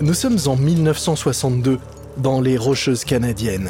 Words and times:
Nous 0.00 0.14
sommes 0.14 0.38
en 0.46 0.54
1962, 0.54 1.80
dans 2.18 2.40
les 2.40 2.56
Rocheuses 2.56 3.04
canadiennes. 3.04 3.68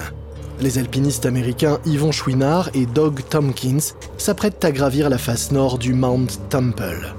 Les 0.60 0.76
alpinistes 0.76 1.24
américains 1.24 1.78
Yvon 1.86 2.12
Chouinard 2.12 2.68
et 2.74 2.84
Doug 2.84 3.22
Tompkins 3.30 3.94
s'apprêtent 4.18 4.62
à 4.62 4.70
gravir 4.70 5.08
la 5.08 5.16
face 5.16 5.52
nord 5.52 5.78
du 5.78 5.94
Mount 5.94 6.26
Temple. 6.50 7.14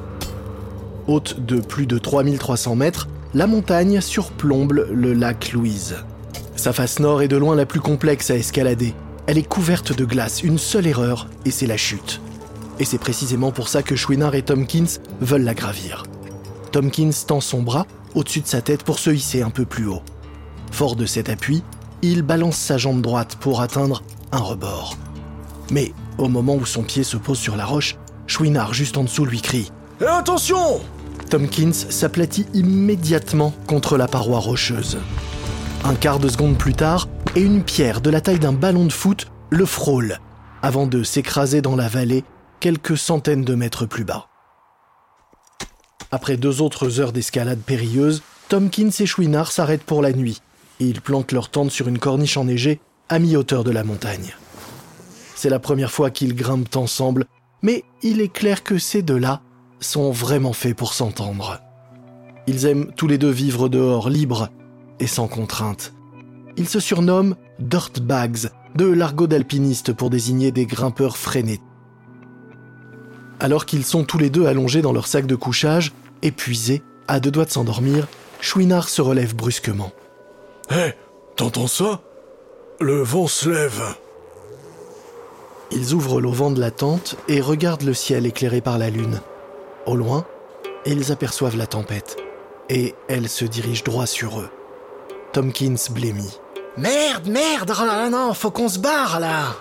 Haute 1.07 1.43
de 1.43 1.60
plus 1.60 1.88
de 1.88 1.98
3300 1.98 2.75
mètres, 2.75 3.07
la 3.34 3.48
montagne 3.48 4.00
surplombe 4.00 4.86
le 4.92 5.14
lac 5.14 5.54
Louise. 5.54 5.96
Sa 6.55 6.71
face 6.71 7.00
nord 7.00 7.23
est 7.23 7.28
de 7.28 7.38
loin 7.38 7.55
la 7.55 7.66
plus 7.66 7.80
complexe 7.80 8.30
à 8.30 8.36
escalader. 8.36 8.94
Elle 9.26 9.39
est 9.39 9.48
couverte 9.48 9.91
de 9.98 10.05
glace, 10.05 10.44
une 10.44 10.60
seule 10.60 10.86
erreur, 10.86 11.28
et 11.46 11.51
c'est 11.51 11.68
la 11.68 11.78
chute. 11.78 12.21
Et 12.78 12.86
c'est 12.86 13.00
précisément 13.00 13.51
pour 13.51 13.70
ça 13.70 13.82
que 13.82 13.96
Chouinard 13.96 14.36
et 14.36 14.43
Tompkins 14.43 15.00
veulent 15.20 15.42
la 15.42 15.56
gravir. 15.56 16.04
Tompkins 16.71 17.11
tend 17.28 17.41
son 17.41 17.61
bras 17.61 17.86
au-dessus 18.15 18.41
de 18.41 18.47
sa 18.47 18.61
tête 18.61 18.83
pour 18.83 19.00
se 19.00 19.09
hisser 19.09 19.41
un 19.41 19.50
peu 19.50 19.65
plus 19.65 19.87
haut. 19.87 20.01
Fort 20.71 20.95
de 20.95 21.05
cet 21.05 21.29
appui, 21.29 21.64
il 22.01 22.21
balance 22.21 22.57
sa 22.57 22.78
jambe 22.78 23.01
droite 23.01 23.37
pour 23.39 23.61
atteindre 23.61 24.04
un 24.32 24.39
rebord. 24.39 24.97
Mais 25.71 25.93
au 26.18 26.28
moment 26.28 26.55
où 26.55 26.65
son 26.65 26.83
pied 26.83 27.04
se 27.04 27.18
pose 27.18 27.37
sur 27.37 27.55
la 27.55 27.65
roche, 27.65 27.97
Chouinard 28.28 28.73
juste 28.73 28.97
en 28.97 29.04
dessous 29.04 29.25
lui 29.25 29.42
crie 29.42 29.71
Et 30.01 30.05
attention 30.05 30.82
Tompkins 31.29 31.73
s'aplatit 31.73 32.45
immédiatement 32.53 33.53
contre 33.67 33.97
la 33.97 34.08
paroi 34.08 34.39
rocheuse. 34.39 34.97
Un 35.83 35.95
quart 35.95 36.20
de 36.20 36.28
seconde 36.28 36.58
plus 36.58 36.73
tard, 36.73 37.08
et 37.36 37.42
une 37.42 37.64
pierre 37.64 38.02
de 38.02 38.09
la 38.09 38.22
taille 38.22 38.39
d'un 38.39 38.53
ballon 38.53 38.86
de 38.86 38.92
foot 38.92 39.28
le 39.52 39.66
frôle, 39.66 40.20
avant 40.61 40.88
de 40.88 41.03
s'écraser 41.03 41.61
dans 41.61 41.75
la 41.75 41.88
vallée 41.88 42.23
quelques 42.59 42.97
centaines 42.97 43.44
de 43.44 43.56
mètres 43.56 43.86
plus 43.86 44.04
bas. 44.04 44.29
Après 46.12 46.38
deux 46.38 46.62
autres 46.62 47.00
heures 47.00 47.12
d'escalade 47.12 47.60
périlleuse, 47.60 48.24
Tompkins 48.50 48.90
et 49.00 49.06
Chouinard 49.06 49.52
s'arrêtent 49.52 49.84
pour 49.84 50.02
la 50.02 50.12
nuit, 50.12 50.42
et 50.80 50.86
ils 50.86 51.02
plantent 51.02 51.32
leur 51.32 51.50
tente 51.50 51.70
sur 51.70 51.88
une 51.88 52.00
corniche 52.00 52.38
enneigée 52.38 52.80
à 53.10 53.20
mi-hauteur 53.20 53.64
de 53.64 53.72
la 53.72 53.84
montagne. 53.84 54.34
C'est 55.36 55.50
la 55.50 55.60
première 55.60 55.92
fois 55.92 56.10
qu'ils 56.10 56.36
grimpent 56.36 56.76
ensemble, 56.76 57.26
mais 57.62 57.84
il 58.02 58.22
est 58.22 58.34
clair 58.34 58.64
que 58.64 58.78
ces 58.78 59.04
deux-là 59.04 59.42
sont 59.80 60.12
vraiment 60.12 60.54
faits 60.54 60.76
pour 60.76 60.94
s'entendre. 60.94 61.60
Ils 62.48 62.66
aiment 62.66 62.92
tous 62.96 63.08
les 63.08 63.20
deux 63.20 63.30
vivre 63.30 63.70
dehors, 63.70 64.10
libres 64.10 64.50
et 65.00 65.08
sans 65.08 65.28
contrainte. 65.28 65.94
Ils 66.58 66.68
se 66.68 66.80
surnomment 66.80 67.36
dirtbags, 67.60 68.50
de 68.76 68.86
l'argot 68.86 69.28
d'alpiniste 69.28 69.94
pour 69.94 70.10
désigner 70.10 70.52
des 70.52 70.66
grimpeurs 70.66 71.18
freinés. 71.18 71.62
Alors 73.40 73.66
qu'ils 73.66 73.86
sont 73.86 74.04
tous 74.04 74.18
les 74.18 74.30
deux 74.30 74.48
allongés 74.48 74.82
dans 74.82 74.94
leur 74.94 75.08
sac 75.08 75.26
de 75.26 75.36
couchage, 75.36 75.94
épuisés, 76.22 76.84
à 77.08 77.20
deux 77.20 77.32
doigts 77.32 77.45
de 77.45 77.52
s'endormir, 77.52 78.08
Chouinard 78.42 78.90
se 78.90 79.02
relève 79.02 79.36
brusquement. 79.36 79.92
Hé, 80.72 80.94
t'entends 81.36 81.67
ça? 81.67 82.02
Le 82.80 83.02
vent 83.02 83.28
se 83.28 83.50
lève. 83.50 83.84
Ils 85.72 85.94
ouvrent 85.94 86.20
l'auvent 86.20 86.54
de 86.54 86.60
la 86.60 86.72
tente 86.72 87.16
et 87.28 87.42
regardent 87.42 87.84
le 87.84 87.94
ciel 87.94 88.26
éclairé 88.26 88.62
par 88.62 88.78
la 88.78 88.90
lune. 88.90 89.22
Au 89.86 89.95
loin, 89.95 90.26
ils 90.86 91.12
aperçoivent 91.12 91.58
la 91.58 91.67
tempête, 91.67 92.17
et 92.70 92.95
elle 93.08 93.30
se 93.30 93.45
dirige 93.45 93.84
droit 93.84 94.06
sur 94.06 94.40
eux. 94.40 94.50
Tompkins 95.34 95.76
blêmit. 95.92 96.40
Merde, 96.78 97.28
merde, 97.28 97.72
oh 97.76 97.86
là 97.86 98.04
là, 98.04 98.10
non, 98.10 98.34
faut 98.34 98.52
qu'on 98.52 98.70
se 98.70 98.80
barre 98.80 99.20
là 99.20 99.56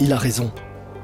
Il 0.00 0.12
a 0.12 0.18
raison, 0.18 0.52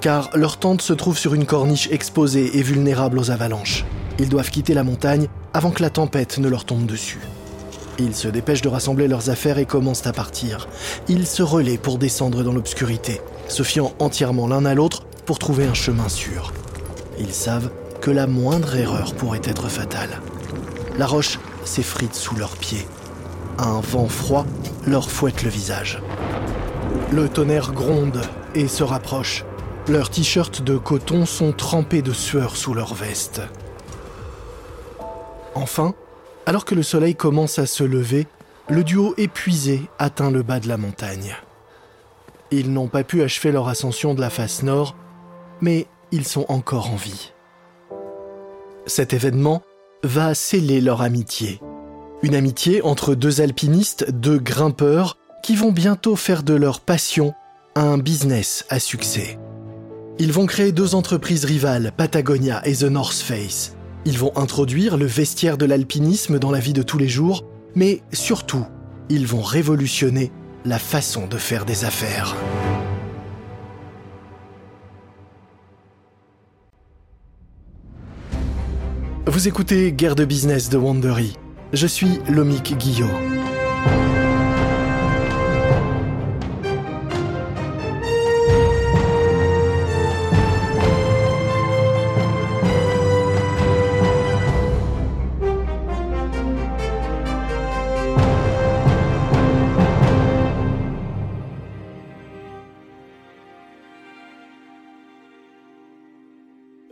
car 0.00 0.30
leur 0.34 0.58
tente 0.58 0.82
se 0.82 0.92
trouve 0.92 1.18
sur 1.18 1.34
une 1.34 1.46
corniche 1.46 1.88
exposée 1.90 2.58
et 2.58 2.62
vulnérable 2.62 3.18
aux 3.18 3.30
avalanches. 3.30 3.84
Ils 4.18 4.28
doivent 4.28 4.50
quitter 4.50 4.74
la 4.74 4.84
montagne 4.84 5.28
avant 5.54 5.70
que 5.70 5.82
la 5.82 5.90
tempête 5.90 6.38
ne 6.38 6.48
leur 6.48 6.64
tombe 6.64 6.86
dessus. 6.86 7.20
Ils 7.98 8.14
se 8.14 8.28
dépêchent 8.28 8.62
de 8.62 8.68
rassembler 8.68 9.08
leurs 9.08 9.28
affaires 9.28 9.58
et 9.58 9.66
commencent 9.66 10.06
à 10.06 10.12
partir. 10.12 10.68
Ils 11.08 11.26
se 11.26 11.42
relaient 11.42 11.78
pour 11.78 11.98
descendre 11.98 12.44
dans 12.44 12.52
l'obscurité, 12.52 13.20
se 13.48 13.62
fiant 13.62 13.92
entièrement 13.98 14.46
l'un 14.46 14.64
à 14.64 14.74
l'autre 14.74 15.04
pour 15.26 15.38
trouver 15.38 15.66
un 15.66 15.74
chemin 15.74 16.08
sûr. 16.08 16.52
Ils 17.18 17.32
savent 17.32 17.70
que 18.00 18.10
la 18.12 18.28
moindre 18.28 18.76
erreur 18.76 19.14
pourrait 19.14 19.40
être 19.44 19.68
fatale. 19.68 20.20
La 20.96 21.06
roche 21.06 21.38
s'effrite 21.64 22.14
sous 22.14 22.36
leurs 22.36 22.56
pieds. 22.56 22.86
Un 23.58 23.80
vent 23.80 24.08
froid 24.08 24.46
leur 24.86 25.10
fouette 25.10 25.42
le 25.42 25.50
visage. 25.50 26.00
Le 27.10 27.28
tonnerre 27.28 27.72
gronde 27.72 28.20
et 28.54 28.68
se 28.68 28.84
rapproche. 28.84 29.44
Leurs 29.88 30.10
t-shirts 30.10 30.60
de 30.60 30.76
coton 30.76 31.24
sont 31.24 31.52
trempés 31.52 32.02
de 32.02 32.12
sueur 32.12 32.56
sous 32.56 32.74
leurs 32.74 32.92
vestes. 32.92 33.40
Enfin, 35.54 35.94
alors 36.44 36.66
que 36.66 36.74
le 36.74 36.82
soleil 36.82 37.14
commence 37.14 37.58
à 37.58 37.64
se 37.64 37.84
lever, 37.84 38.26
le 38.68 38.84
duo 38.84 39.14
épuisé 39.16 39.80
atteint 39.98 40.30
le 40.30 40.42
bas 40.42 40.60
de 40.60 40.68
la 40.68 40.76
montagne. 40.76 41.34
Ils 42.50 42.70
n'ont 42.70 42.88
pas 42.88 43.02
pu 43.02 43.22
achever 43.22 43.50
leur 43.50 43.68
ascension 43.68 44.12
de 44.12 44.20
la 44.20 44.28
face 44.28 44.62
nord, 44.62 44.94
mais 45.62 45.86
ils 46.12 46.26
sont 46.26 46.44
encore 46.50 46.90
en 46.90 46.96
vie. 46.96 47.32
Cet 48.84 49.14
événement 49.14 49.62
va 50.02 50.34
sceller 50.34 50.82
leur 50.82 51.00
amitié. 51.00 51.60
Une 52.22 52.34
amitié 52.34 52.82
entre 52.82 53.14
deux 53.14 53.40
alpinistes, 53.40 54.10
deux 54.10 54.38
grimpeurs, 54.38 55.16
qui 55.42 55.56
vont 55.56 55.72
bientôt 55.72 56.14
faire 56.14 56.42
de 56.42 56.54
leur 56.54 56.80
passion 56.80 57.32
un 57.74 57.96
business 57.96 58.66
à 58.68 58.80
succès. 58.80 59.38
Ils 60.20 60.32
vont 60.32 60.46
créer 60.46 60.72
deux 60.72 60.96
entreprises 60.96 61.44
rivales, 61.44 61.92
Patagonia 61.96 62.60
et 62.66 62.74
The 62.74 62.84
North 62.84 63.18
Face. 63.18 63.76
Ils 64.04 64.18
vont 64.18 64.36
introduire 64.36 64.96
le 64.96 65.06
vestiaire 65.06 65.56
de 65.56 65.64
l'alpinisme 65.64 66.40
dans 66.40 66.50
la 66.50 66.58
vie 66.58 66.72
de 66.72 66.82
tous 66.82 66.98
les 66.98 67.08
jours, 67.08 67.44
mais 67.76 68.02
surtout, 68.12 68.66
ils 69.10 69.28
vont 69.28 69.42
révolutionner 69.42 70.32
la 70.64 70.80
façon 70.80 71.28
de 71.28 71.36
faire 71.36 71.64
des 71.64 71.84
affaires. 71.84 72.34
Vous 79.26 79.46
écoutez 79.46 79.92
Guerre 79.92 80.16
de 80.16 80.24
business 80.24 80.68
de 80.68 80.78
Wandery. 80.78 81.34
Je 81.72 81.86
suis 81.86 82.18
Lomik 82.28 82.76
Guillot. 82.76 83.06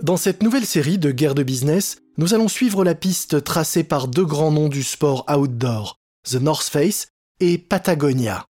Dans 0.06 0.16
cette 0.16 0.44
nouvelle 0.44 0.66
série 0.66 0.98
de 0.98 1.10
guerre 1.10 1.34
de 1.34 1.42
business, 1.42 1.96
nous 2.16 2.32
allons 2.32 2.46
suivre 2.46 2.84
la 2.84 2.94
piste 2.94 3.42
tracée 3.42 3.82
par 3.82 4.06
deux 4.06 4.24
grands 4.24 4.52
noms 4.52 4.68
du 4.68 4.84
sport 4.84 5.26
outdoor, 5.28 5.98
The 6.22 6.36
North 6.36 6.68
Face 6.68 7.08
et 7.40 7.58
Patagonia. 7.58 8.46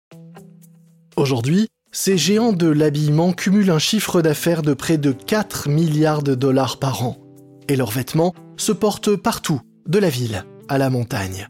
Aujourd'hui, 1.16 1.68
ces 1.92 2.18
géants 2.18 2.52
de 2.52 2.66
l'habillement 2.66 3.32
cumulent 3.32 3.70
un 3.70 3.78
chiffre 3.78 4.20
d'affaires 4.20 4.60
de 4.60 4.74
près 4.74 4.98
de 4.98 5.12
4 5.12 5.70
milliards 5.70 6.22
de 6.22 6.34
dollars 6.34 6.78
par 6.78 7.02
an. 7.02 7.16
Et 7.68 7.76
leurs 7.76 7.90
vêtements 7.90 8.34
se 8.58 8.72
portent 8.72 9.16
partout, 9.16 9.62
de 9.86 9.98
la 9.98 10.10
ville 10.10 10.44
à 10.68 10.76
la 10.76 10.90
montagne. 10.90 11.48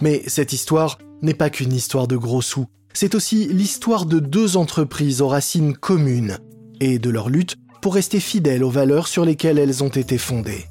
Mais 0.00 0.22
cette 0.26 0.54
histoire 0.54 0.96
n'est 1.20 1.34
pas 1.34 1.50
qu'une 1.50 1.74
histoire 1.74 2.08
de 2.08 2.16
gros 2.16 2.40
sous, 2.40 2.64
c'est 2.94 3.14
aussi 3.14 3.46
l'histoire 3.48 4.06
de 4.06 4.20
deux 4.20 4.56
entreprises 4.56 5.20
aux 5.20 5.28
racines 5.28 5.76
communes 5.76 6.38
et 6.80 6.98
de 6.98 7.10
leur 7.10 7.28
lutte 7.28 7.56
pour 7.84 7.96
rester 7.96 8.18
fidèles 8.18 8.64
aux 8.64 8.70
valeurs 8.70 9.08
sur 9.08 9.26
lesquelles 9.26 9.58
elles 9.58 9.84
ont 9.84 9.90
été 9.90 10.16
fondées. 10.16 10.64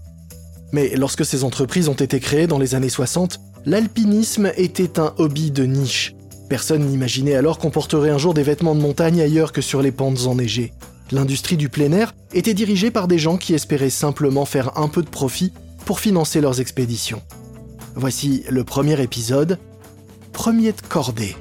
Mais 0.72 0.96
lorsque 0.96 1.24
ces 1.24 1.44
entreprises 1.44 1.88
ont 1.88 1.94
été 1.94 2.20
créées 2.20 2.48
dans 2.48 2.58
les 2.58 2.74
années 2.74 2.90
60, 2.90 3.40
l'alpinisme 3.68 4.52
était 4.58 5.00
un 5.00 5.14
hobby 5.20 5.52
de 5.52 5.64
niche. 5.64 6.16
Personne 6.50 6.84
n'imaginait 6.84 7.36
alors 7.36 7.60
qu'on 7.60 7.70
porterait 7.70 8.10
un 8.10 8.18
jour 8.18 8.34
des 8.34 8.42
vêtements 8.42 8.74
de 8.74 8.82
montagne 8.82 9.22
ailleurs 9.22 9.52
que 9.52 9.62
sur 9.62 9.84
les 9.84 9.92
pentes 9.92 10.26
enneigées. 10.26 10.74
L'industrie 11.12 11.56
du 11.56 11.70
plein 11.70 11.92
air 11.92 12.16
était 12.34 12.56
dirigée 12.56 12.90
par 12.90 13.08
des 13.08 13.20
gens 13.20 13.38
qui 13.38 13.54
espéraient 13.54 13.92
simplement 13.92 14.46
faire 14.46 14.76
un 14.76 14.88
peu 14.88 15.04
de 15.04 15.10
profit 15.10 15.54
pour 15.86 16.00
financer 16.00 16.42
leurs 16.42 16.62
expéditions. 16.62 17.22
Voici 17.94 18.44
le 18.50 18.64
premier 18.64 19.00
épisode, 19.00 19.60
Premier 20.32 20.72
de 20.72 20.82
cordée. 20.90 21.36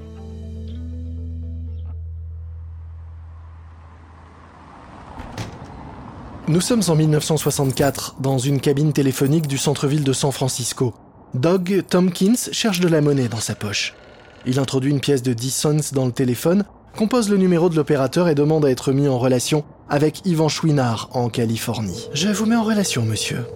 Nous 6.48 6.60
sommes 6.60 6.82
en 6.88 6.96
1964 6.96 8.16
dans 8.18 8.36
une 8.36 8.60
cabine 8.60 8.92
téléphonique 8.92 9.46
du 9.46 9.58
centre-ville 9.58 10.02
de 10.02 10.12
San 10.12 10.32
Francisco. 10.32 10.92
Doug 11.34 11.84
Tompkins 11.88 12.50
cherche 12.50 12.80
de 12.80 12.88
la 12.88 13.00
monnaie 13.00 13.28
dans 13.28 13.38
sa 13.38 13.54
poche. 13.54 13.94
Il 14.44 14.58
introduit 14.58 14.90
une 14.90 14.98
pièce 14.98 15.22
de 15.22 15.34
10 15.34 15.50
cents 15.52 15.92
dans 15.92 16.04
le 16.04 16.10
téléphone, 16.10 16.64
compose 16.96 17.30
le 17.30 17.36
numéro 17.36 17.68
de 17.68 17.76
l'opérateur 17.76 18.28
et 18.28 18.34
demande 18.34 18.64
à 18.64 18.70
être 18.70 18.92
mis 18.92 19.06
en 19.06 19.20
relation 19.20 19.64
avec 19.88 20.26
Yvan 20.26 20.48
Chouinard 20.48 21.10
en 21.12 21.28
Californie. 21.28 22.08
Je 22.12 22.28
vous 22.28 22.46
mets 22.46 22.56
en 22.56 22.64
relation, 22.64 23.04
monsieur. 23.04 23.46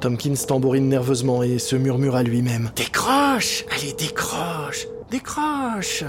Tompkins 0.00 0.34
tambourine 0.46 0.86
nerveusement 0.86 1.42
et 1.42 1.58
se 1.58 1.76
murmure 1.76 2.14
à 2.14 2.22
lui-même. 2.22 2.70
Décroche 2.76 3.64
Allez, 3.74 3.94
décroche 3.94 4.86
Décroche 5.10 6.04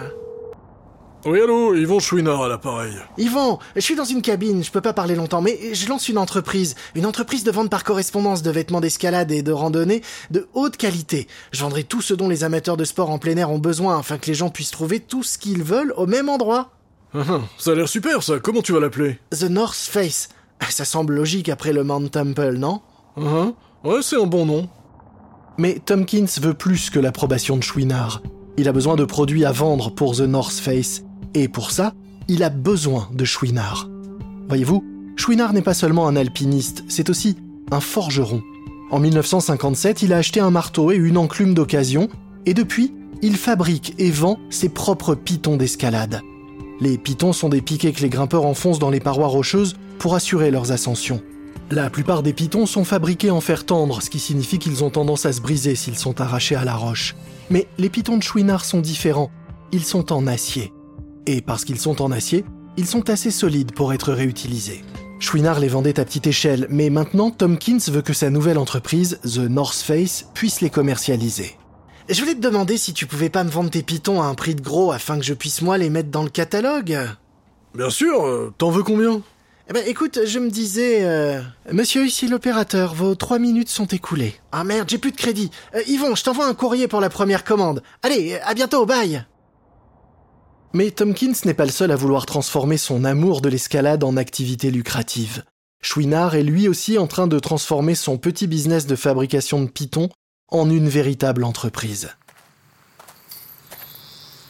Oui, 1.26 1.42
allô, 1.42 1.76
Yvon 1.76 2.00
Chouinard 2.00 2.44
à 2.44 2.48
l'appareil. 2.48 2.94
Yvon, 3.18 3.60
je 3.76 3.82
suis 3.82 3.96
dans 3.96 4.06
une 4.06 4.22
cabine, 4.22 4.64
je 4.64 4.72
peux 4.72 4.80
pas 4.80 4.94
parler 4.94 5.16
longtemps, 5.16 5.42
mais 5.42 5.74
je 5.74 5.90
lance 5.90 6.08
une 6.08 6.18
entreprise. 6.18 6.76
Une 6.96 7.06
entreprise 7.06 7.44
de 7.44 7.52
vente 7.52 7.70
par 7.70 7.84
correspondance 7.84 8.42
de 8.42 8.50
vêtements 8.50 8.80
d'escalade 8.80 9.30
et 9.32 9.42
de 9.42 9.52
randonnée 9.52 10.02
de 10.32 10.48
haute 10.54 10.78
qualité. 10.78 11.28
Je 11.52 11.62
vendrai 11.62 11.84
tout 11.84 12.02
ce 12.02 12.14
dont 12.14 12.30
les 12.30 12.46
amateurs 12.46 12.78
de 12.78 12.86
sport 12.86 13.10
en 13.10 13.18
plein 13.18 13.36
air 13.36 13.52
ont 13.52 13.60
besoin 13.60 14.00
afin 14.00 14.18
que 14.18 14.28
les 14.28 14.34
gens 14.34 14.50
puissent 14.50 14.72
trouver 14.72 15.02
tout 15.02 15.24
ce 15.24 15.38
qu'ils 15.38 15.62
veulent 15.64 15.94
au 15.98 16.08
même 16.08 16.30
endroit. 16.30 16.72
Ah, 17.14 17.24
ah, 17.28 17.42
ça 17.58 17.72
a 17.72 17.76
l'air 17.76 17.90
super 17.90 18.24
ça, 18.24 18.40
comment 18.40 18.62
tu 18.62 18.72
vas 18.72 18.80
l'appeler? 18.80 19.20
The 19.32 19.50
North 19.50 19.76
Face. 19.76 20.30
Ça 20.70 20.86
semble 20.86 21.16
logique 21.16 21.50
après 21.50 21.74
le 21.74 21.84
Mount 21.84 22.08
Temple, 22.08 22.54
non? 22.58 22.82
Ah, 23.18 23.22
ah. 23.26 23.88
Ouais, 23.88 24.02
c'est 24.02 24.22
un 24.22 24.26
bon 24.26 24.46
nom. 24.46 24.70
Mais 25.58 25.80
Tompkins 25.86 26.28
veut 26.42 26.54
plus 26.54 26.90
que 26.90 27.00
l'approbation 27.00 27.58
de 27.58 27.64
Chouinard. 27.64 28.22
Il 28.58 28.68
a 28.68 28.72
besoin 28.74 28.96
de 28.96 29.06
produits 29.06 29.46
à 29.46 29.52
vendre 29.52 29.90
pour 29.90 30.16
The 30.16 30.22
North 30.22 30.54
Face, 30.60 31.04
et 31.34 31.48
pour 31.48 31.72
ça, 31.72 31.94
il 32.28 32.44
a 32.44 32.50
besoin 32.50 33.10
de 33.14 33.26
Chouinard. 33.26 33.90
Voyez-vous, 34.48 34.84
Chouinard 35.16 35.54
n'est 35.54 35.62
pas 35.62 35.74
seulement 35.74 36.08
un 36.08 36.16
alpiniste, 36.16 36.84
c'est 36.88 37.10
aussi 37.10 37.38
un 37.72 37.80
forgeron. 37.80 38.42
En 38.92 39.00
1957, 39.00 40.02
il 40.02 40.14
a 40.14 40.18
acheté 40.18 40.40
un 40.40 40.50
marteau 40.50 40.92
et 40.92 40.96
une 40.96 41.18
enclume 41.18 41.54
d'occasion, 41.54 42.10
et 42.46 42.54
depuis, 42.54 42.94
il 43.22 43.36
fabrique 43.36 43.94
et 44.00 44.12
vend 44.12 44.40
ses 44.50 44.70
propres 44.70 45.14
pitons 45.14 45.58
d'escalade. 45.58 46.22
Les 46.80 46.98
pitons 46.98 47.34
sont 47.34 47.50
des 47.50 47.62
piquets 47.62 47.92
que 47.92 48.02
les 48.02 48.10
grimpeurs 48.10 48.46
enfoncent 48.46 48.80
dans 48.80 48.90
les 48.90 49.02
parois 49.02 49.28
rocheuses 49.28 49.76
pour 50.00 50.16
assurer 50.16 50.50
leurs 50.50 50.72
ascensions. 50.72 51.22
La 51.72 51.90
plupart 51.90 52.24
des 52.24 52.34
pitons 52.34 52.66
sont 52.66 52.86
fabriqués 52.86 53.30
en 53.30 53.42
fer 53.42 53.66
tendre, 53.66 54.02
ce 54.02 54.10
qui 54.10 54.18
signifie 54.18 54.58
qu'ils 54.58 54.84
ont 54.84 54.90
tendance 54.90 55.26
à 55.26 55.34
se 55.34 55.42
briser 55.42 55.76
s'ils 55.76 55.98
sont 55.98 56.20
arrachés 56.22 56.56
à 56.56 56.66
la 56.66 56.76
roche. 56.76 57.16
Mais 57.50 57.68
les 57.78 57.90
pitons 57.90 58.18
de 58.18 58.24
Chouinard 58.24 58.66
sont 58.66 58.80
différents. 58.80 59.30
Ils 59.72 59.84
sont 59.84 60.12
en 60.12 60.26
acier. 60.26 60.74
Et 61.26 61.42
parce 61.42 61.66
qu'ils 61.66 61.80
sont 61.80 62.02
en 62.02 62.12
acier, 62.12 62.46
ils 62.78 62.88
sont 62.88 63.10
assez 63.10 63.32
solides 63.32 63.74
pour 63.74 63.94
être 63.94 64.14
réutilisés. 64.14 64.84
Chouinard 65.20 65.60
les 65.60 65.68
vendait 65.68 66.00
à 66.00 66.06
petite 66.06 66.28
échelle, 66.28 66.66
mais 66.70 66.90
maintenant 66.90 67.30
Tompkins 67.30 67.80
veut 67.90 68.02
que 68.02 68.14
sa 68.14 68.30
nouvelle 68.30 68.58
entreprise, 68.58 69.20
The 69.24 69.40
North 69.40 69.76
Face, 69.76 70.28
puisse 70.34 70.62
les 70.62 70.70
commercialiser. 70.70 71.58
Je 72.08 72.20
voulais 72.22 72.36
te 72.36 72.40
demander 72.40 72.78
si 72.78 72.94
tu 72.94 73.06
pouvais 73.06 73.30
pas 73.30 73.44
me 73.44 73.50
vendre 73.50 73.70
tes 73.70 73.84
pitons 73.84 74.22
à 74.22 74.26
un 74.26 74.34
prix 74.34 74.56
de 74.56 74.62
gros 74.62 74.92
afin 74.92 75.20
que 75.20 75.26
je 75.26 75.34
puisse 75.34 75.62
moi 75.62 75.78
les 75.78 75.90
mettre 75.90 76.10
dans 76.10 76.24
le 76.24 76.30
catalogue. 76.30 76.98
Bien 77.76 77.90
sûr, 77.90 78.26
euh, 78.26 78.54
t'en 78.58 78.72
veux 78.72 78.82
combien? 78.82 79.22
Eh 79.70 79.74
ben 79.74 79.84
écoute, 79.86 80.22
je 80.26 80.40
me 80.40 80.50
disais... 80.50 81.04
euh, 81.04 81.42
Monsieur, 81.72 82.04
ici 82.04 82.28
l'opérateur, 82.28 82.96
vos 82.96 83.14
trois 83.14 83.38
minutes 83.38 83.70
sont 83.70 83.86
écoulées. 83.86 84.34
Ah 84.52 84.64
merde, 84.64 84.90
j'ai 84.90 84.98
plus 84.98 85.12
de 85.12 85.18
crédit. 85.18 85.52
Euh, 85.76 85.82
Yvon, 85.86 86.16
je 86.16 86.24
t'envoie 86.24 86.48
un 86.48 86.56
courrier 86.56 86.88
pour 86.88 87.02
la 87.02 87.12
première 87.12 87.44
commande. 87.44 87.84
Allez, 88.02 88.40
à 88.44 88.56
bientôt, 88.56 88.88
bye 88.88 89.24
Mais 90.72 90.92
Tompkins 90.92 91.34
n'est 91.46 91.56
pas 91.56 91.66
le 91.66 91.72
seul 91.72 91.92
à 91.92 91.96
vouloir 91.96 92.28
transformer 92.28 92.78
son 92.78 93.04
amour 93.04 93.42
de 93.42 93.50
l'escalade 93.50 94.04
en 94.04 94.18
activité 94.18 94.70
lucrative. 94.70 95.44
Chouinard 95.82 96.36
est 96.36 96.44
lui 96.44 96.68
aussi 96.68 97.00
en 97.00 97.08
train 97.08 97.26
de 97.26 97.40
transformer 97.40 97.96
son 97.96 98.18
petit 98.18 98.46
business 98.46 98.86
de 98.86 98.96
fabrication 98.96 99.64
de 99.64 99.70
pitons 99.70 100.10
en 100.50 100.70
une 100.70 100.88
véritable 100.88 101.44
entreprise. 101.44 102.10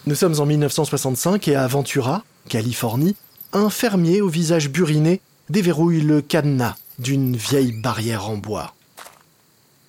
Nous 0.08 0.16
sommes 0.16 0.40
en 0.40 0.46
1965 0.46 1.48
et 1.48 1.56
à 1.56 1.68
Ventura, 1.68 2.24
Californie, 2.50 3.16
un 3.54 3.70
fermier 3.70 4.22
au 4.22 4.28
visage 4.28 4.70
buriné 4.70 5.22
déverrouille 5.50 6.02
le 6.02 6.22
cadenas 6.22 6.76
d'une 7.00 7.38
vieille 7.38 7.72
barrière 7.72 8.30
en 8.30 8.36
bois. 8.36 8.74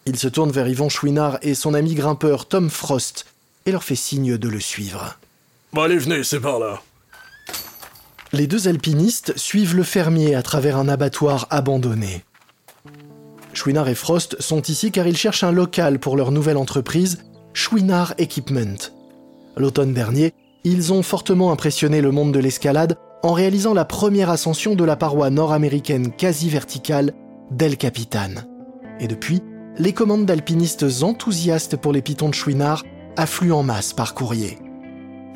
Il 0.07 0.17
se 0.17 0.29
tourne 0.29 0.51
vers 0.51 0.69
Yvon 0.69 0.89
Chouinard 0.89 1.39
et 1.43 1.55
son 1.55 1.75
ami 1.75 1.95
grimpeur 1.95 2.47
Tom 2.47 2.71
Frost 2.71 3.27
et 3.67 3.73
leur 3.73 3.83
fait 3.83 3.97
signe 3.97 4.39
de 4.39 4.49
le 4.49 4.61
suivre. 4.61 5.19
Bon 5.73 5.83
allez, 5.83 5.99
venez, 5.99 6.25
c'est 6.25 6.41
par 6.41 6.59
là. 6.59 6.83
Les 8.33 8.49
deux 8.49 8.67
alpinistes 8.67 9.37
suivent 9.37 9.77
le 9.77 9.85
fermier 9.85 10.35
à 10.35 10.43
travers 10.43 10.77
un 10.77 10.89
abattoir 10.89 11.47
abandonné. 11.51 12.25
Chouinard 13.53 13.89
et 13.89 13.95
Frost 13.95 14.41
sont 14.41 14.63
ici 14.63 14.91
car 14.91 15.07
ils 15.07 15.17
cherchent 15.17 15.45
un 15.45 15.53
local 15.53 16.01
pour 16.01 16.17
leur 16.17 16.33
nouvelle 16.33 16.57
entreprise, 16.57 17.25
Chouinard 17.53 18.15
Equipment. 18.19 18.91
L'automne 19.57 19.93
dernier, 19.93 20.33
ils 20.65 20.93
ont 20.93 21.03
fortement 21.03 21.53
impressionné 21.53 22.01
le 22.01 22.11
monde 22.11 22.33
de 22.33 22.41
l'escalade 22.41 22.97
en 23.23 23.33
réalisant 23.33 23.75
la 23.75 23.85
première 23.85 24.31
ascension 24.31 24.75
de 24.75 24.85
la 24.85 24.97
paroi 24.97 25.31
nord-américaine 25.31 26.13
quasi 26.13 26.51
verticale 26.51 27.13
d'El 27.51 27.77
Capitan. 27.77 28.31
Et 28.99 29.07
depuis, 29.07 29.41
les 29.79 29.93
commandes 29.93 30.27
d'alpinistes 30.27 30.87
enthousiastes 31.03 31.77
pour 31.77 31.93
les 31.93 32.03
pitons 32.03 32.29
de 32.29 32.35
Chouinard 32.35 32.85
affluent 33.17 33.53
en 33.53 33.63
masse 33.63 33.93
par 33.93 34.15
courrier. 34.15 34.59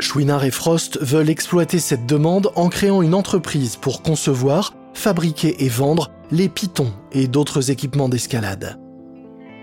Chouinard 0.01 0.45
et 0.45 0.51
Frost 0.51 0.99
veulent 1.01 1.31
exploiter 1.31 1.79
cette 1.79 2.07
demande 2.07 2.51
en 2.57 2.69
créant 2.69 3.03
une 3.03 3.15
entreprise 3.15 3.77
pour 3.77 4.03
concevoir, 4.03 4.75
fabriquer 4.93 5.65
et 5.65 5.69
vendre 5.69 6.11
les 6.31 6.49
pitons 6.49 6.93
et 7.13 7.29
d'autres 7.29 7.71
équipements 7.71 8.09
d'escalade. 8.09 8.79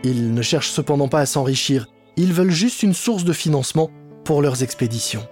Ils 0.03 0.33
ne 0.33 0.41
cherchent 0.41 0.71
cependant 0.71 1.07
pas 1.07 1.19
à 1.19 1.25
s'enrichir, 1.25 1.87
ils 2.17 2.33
veulent 2.33 2.51
juste 2.51 2.81
une 2.83 2.93
source 2.93 3.23
de 3.23 3.33
financement 3.33 3.89
pour 4.23 4.41
leurs 4.41 4.63
expéditions. 4.63 5.27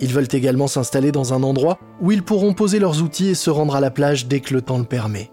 Ils 0.00 0.12
veulent 0.12 0.28
également 0.32 0.66
s'installer 0.66 1.12
dans 1.12 1.32
un 1.32 1.42
endroit 1.42 1.78
où 2.00 2.12
ils 2.12 2.22
pourront 2.22 2.52
poser 2.52 2.78
leurs 2.78 3.02
outils 3.02 3.28
et 3.28 3.34
se 3.34 3.48
rendre 3.48 3.76
à 3.76 3.80
la 3.80 3.90
plage 3.90 4.26
dès 4.26 4.40
que 4.40 4.52
le 4.52 4.60
temps 4.60 4.78
le 4.78 4.84
permet. 4.84 5.30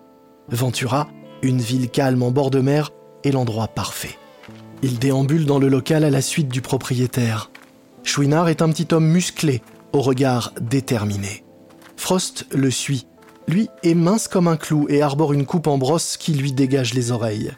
Ventura, 0.49 1.09
une 1.41 1.59
ville 1.59 1.89
calme 1.89 2.23
en 2.23 2.31
bord 2.31 2.49
de 2.49 2.59
mer, 2.59 2.91
est 3.23 3.31
l'endroit 3.31 3.67
parfait. 3.67 4.17
Ils 4.81 4.99
déambulent 4.99 5.45
dans 5.45 5.59
le 5.59 5.67
local 5.67 6.03
à 6.03 6.09
la 6.09 6.21
suite 6.21 6.49
du 6.49 6.61
propriétaire. 6.61 7.49
Chouinard 8.03 8.49
est 8.49 8.61
un 8.61 8.69
petit 8.69 8.93
homme 8.93 9.07
musclé, 9.07 9.61
au 9.93 10.01
regard 10.01 10.53
déterminé. 10.59 11.43
Frost 11.95 12.45
le 12.51 12.69
suit. 12.69 13.07
Lui 13.47 13.69
est 13.81 13.95
mince 13.95 14.27
comme 14.27 14.47
un 14.47 14.57
clou 14.57 14.87
et 14.89 15.01
arbore 15.01 15.33
une 15.33 15.45
coupe 15.45 15.67
en 15.67 15.77
brosse 15.77 16.17
qui 16.17 16.33
lui 16.33 16.51
dégage 16.51 16.93
les 16.93 17.11
oreilles. 17.11 17.51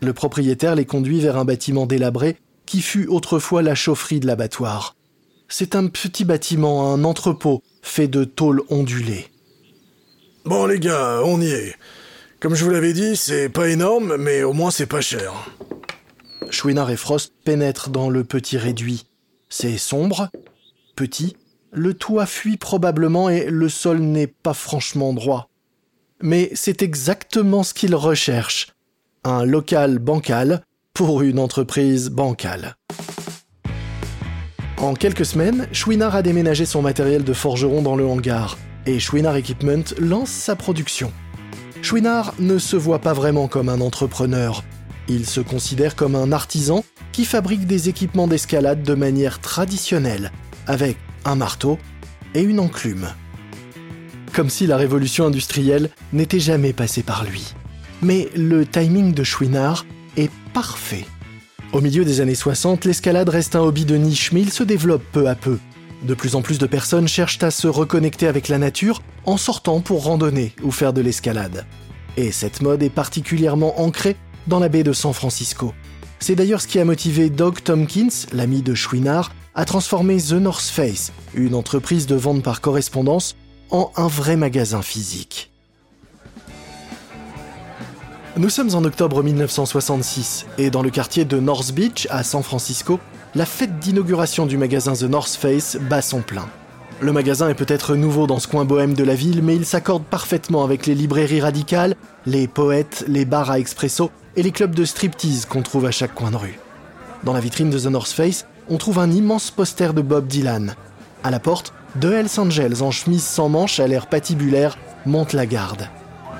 Le 0.00 0.12
propriétaire 0.12 0.74
les 0.74 0.84
conduit 0.84 1.20
vers 1.20 1.36
un 1.36 1.44
bâtiment 1.44 1.86
délabré 1.86 2.36
qui 2.66 2.82
fut 2.82 3.06
autrefois 3.06 3.62
la 3.62 3.74
chaufferie 3.74 4.20
de 4.20 4.26
l'abattoir. 4.26 4.94
C'est 5.48 5.74
un 5.74 5.86
petit 5.86 6.24
bâtiment, 6.24 6.92
un 6.92 7.02
entrepôt, 7.04 7.62
fait 7.82 8.08
de 8.08 8.24
tôle 8.24 8.62
ondulée. 8.68 9.26
Bon 10.44 10.66
les 10.66 10.78
gars, 10.78 11.22
on 11.24 11.40
y 11.40 11.50
est. 11.50 11.74
Comme 12.40 12.54
je 12.54 12.64
vous 12.64 12.70
l'avais 12.70 12.92
dit, 12.92 13.16
c'est 13.16 13.48
pas 13.48 13.68
énorme, 13.68 14.16
mais 14.18 14.42
au 14.42 14.52
moins 14.52 14.70
c'est 14.70 14.86
pas 14.86 15.00
cher. 15.00 15.32
Chouinard 16.50 16.90
et 16.90 16.96
Frost 16.96 17.32
pénètrent 17.44 17.90
dans 17.90 18.10
le 18.10 18.24
petit 18.24 18.58
réduit. 18.58 19.07
C'est 19.48 19.78
sombre, 19.78 20.30
petit, 20.94 21.36
le 21.72 21.94
toit 21.94 22.26
fuit 22.26 22.56
probablement 22.56 23.28
et 23.30 23.46
le 23.46 23.68
sol 23.68 24.00
n'est 24.00 24.26
pas 24.26 24.54
franchement 24.54 25.12
droit. 25.12 25.48
Mais 26.20 26.50
c'est 26.54 26.82
exactement 26.82 27.62
ce 27.62 27.74
qu'ils 27.74 27.94
recherchent. 27.94 28.74
Un 29.24 29.44
local 29.44 29.98
bancal 29.98 30.62
pour 30.92 31.22
une 31.22 31.38
entreprise 31.38 32.10
bancale. 32.10 32.76
En 34.78 34.94
quelques 34.94 35.26
semaines, 35.26 35.66
Chouinard 35.72 36.14
a 36.14 36.22
déménagé 36.22 36.66
son 36.66 36.82
matériel 36.82 37.24
de 37.24 37.32
forgeron 37.32 37.82
dans 37.82 37.96
le 37.96 38.06
hangar 38.06 38.58
et 38.86 39.00
Chouinard 39.00 39.36
Equipment 39.36 39.84
lance 39.98 40.30
sa 40.30 40.56
production. 40.56 41.12
Chouinard 41.82 42.34
ne 42.38 42.58
se 42.58 42.76
voit 42.76 43.00
pas 43.00 43.12
vraiment 43.12 43.48
comme 43.48 43.68
un 43.68 43.80
entrepreneur. 43.80 44.62
Il 45.08 45.26
se 45.26 45.40
considère 45.40 45.96
comme 45.96 46.14
un 46.14 46.32
artisan 46.32 46.84
fabrique 47.24 47.66
des 47.66 47.88
équipements 47.88 48.28
d'escalade 48.28 48.82
de 48.82 48.94
manière 48.94 49.40
traditionnelle, 49.40 50.32
avec 50.66 50.96
un 51.24 51.34
marteau 51.36 51.78
et 52.34 52.42
une 52.42 52.60
enclume. 52.60 53.08
Comme 54.32 54.50
si 54.50 54.66
la 54.66 54.76
révolution 54.76 55.26
industrielle 55.26 55.90
n'était 56.12 56.40
jamais 56.40 56.72
passée 56.72 57.02
par 57.02 57.24
lui. 57.24 57.54
Mais 58.02 58.28
le 58.36 58.66
timing 58.66 59.12
de 59.12 59.24
Chouinard 59.24 59.84
est 60.16 60.30
parfait. 60.52 61.06
Au 61.72 61.80
milieu 61.80 62.04
des 62.04 62.20
années 62.20 62.34
60, 62.34 62.84
l'escalade 62.84 63.28
reste 63.28 63.56
un 63.56 63.60
hobby 63.60 63.84
de 63.84 63.96
niche, 63.96 64.32
mais 64.32 64.40
il 64.40 64.52
se 64.52 64.62
développe 64.62 65.04
peu 65.12 65.28
à 65.28 65.34
peu. 65.34 65.58
De 66.02 66.14
plus 66.14 66.36
en 66.36 66.42
plus 66.42 66.58
de 66.58 66.66
personnes 66.66 67.08
cherchent 67.08 67.42
à 67.42 67.50
se 67.50 67.66
reconnecter 67.66 68.28
avec 68.28 68.48
la 68.48 68.58
nature 68.58 69.02
en 69.26 69.36
sortant 69.36 69.80
pour 69.80 70.04
randonner 70.04 70.54
ou 70.62 70.70
faire 70.70 70.92
de 70.92 71.00
l'escalade. 71.00 71.66
Et 72.16 72.32
cette 72.32 72.62
mode 72.62 72.82
est 72.82 72.90
particulièrement 72.90 73.80
ancrée 73.80 74.16
dans 74.46 74.60
la 74.60 74.68
baie 74.68 74.84
de 74.84 74.92
San 74.92 75.12
Francisco. 75.12 75.74
C'est 76.20 76.34
d'ailleurs 76.34 76.60
ce 76.60 76.66
qui 76.66 76.78
a 76.78 76.84
motivé 76.84 77.30
Doug 77.30 77.62
Tompkins, 77.62 78.26
l'ami 78.32 78.62
de 78.62 78.74
Chouinard, 78.74 79.32
à 79.54 79.64
transformer 79.64 80.18
The 80.18 80.32
North 80.32 80.64
Face, 80.64 81.12
une 81.34 81.54
entreprise 81.54 82.06
de 82.06 82.16
vente 82.16 82.42
par 82.42 82.60
correspondance, 82.60 83.36
en 83.70 83.92
un 83.96 84.08
vrai 84.08 84.36
magasin 84.36 84.82
physique. 84.82 85.50
Nous 88.36 88.50
sommes 88.50 88.74
en 88.74 88.84
octobre 88.84 89.22
1966 89.22 90.46
et 90.58 90.70
dans 90.70 90.82
le 90.82 90.90
quartier 90.90 91.24
de 91.24 91.40
North 91.40 91.72
Beach 91.72 92.06
à 92.10 92.22
San 92.22 92.42
Francisco, 92.42 93.00
la 93.34 93.46
fête 93.46 93.78
d'inauguration 93.78 94.46
du 94.46 94.56
magasin 94.56 94.92
The 94.92 95.02
North 95.02 95.34
Face 95.34 95.76
bat 95.88 96.02
son 96.02 96.22
plein. 96.22 96.48
Le 97.00 97.12
magasin 97.12 97.48
est 97.48 97.54
peut-être 97.54 97.94
nouveau 97.94 98.26
dans 98.26 98.40
ce 98.40 98.48
coin 98.48 98.64
bohème 98.64 98.94
de 98.94 99.04
la 99.04 99.14
ville, 99.14 99.40
mais 99.40 99.54
il 99.54 99.64
s'accorde 99.64 100.02
parfaitement 100.02 100.64
avec 100.64 100.84
les 100.84 100.96
librairies 100.96 101.40
radicales, 101.40 101.94
les 102.26 102.48
poètes, 102.48 103.04
les 103.06 103.24
bars 103.24 103.52
à 103.52 103.60
expresso 103.60 104.10
et 104.34 104.42
les 104.42 104.50
clubs 104.50 104.74
de 104.74 104.84
striptease 104.84 105.44
qu'on 105.44 105.62
trouve 105.62 105.86
à 105.86 105.92
chaque 105.92 106.14
coin 106.14 106.32
de 106.32 106.36
rue. 106.36 106.58
Dans 107.22 107.32
la 107.32 107.40
vitrine 107.40 107.70
de 107.70 107.78
The 107.78 107.86
North 107.86 108.10
Face, 108.10 108.46
on 108.68 108.78
trouve 108.78 108.98
un 108.98 109.12
immense 109.12 109.52
poster 109.52 109.94
de 109.94 110.02
Bob 110.02 110.26
Dylan. 110.26 110.74
À 111.22 111.30
la 111.30 111.38
porte, 111.38 111.72
deux 111.94 112.12
Hells 112.12 112.40
Angels 112.40 112.82
en 112.82 112.90
chemise 112.90 113.24
sans 113.24 113.48
manches 113.48 113.78
à 113.78 113.86
l'air 113.86 114.08
patibulaire 114.08 114.76
montent 115.06 115.34
la 115.34 115.46
garde. 115.46 115.88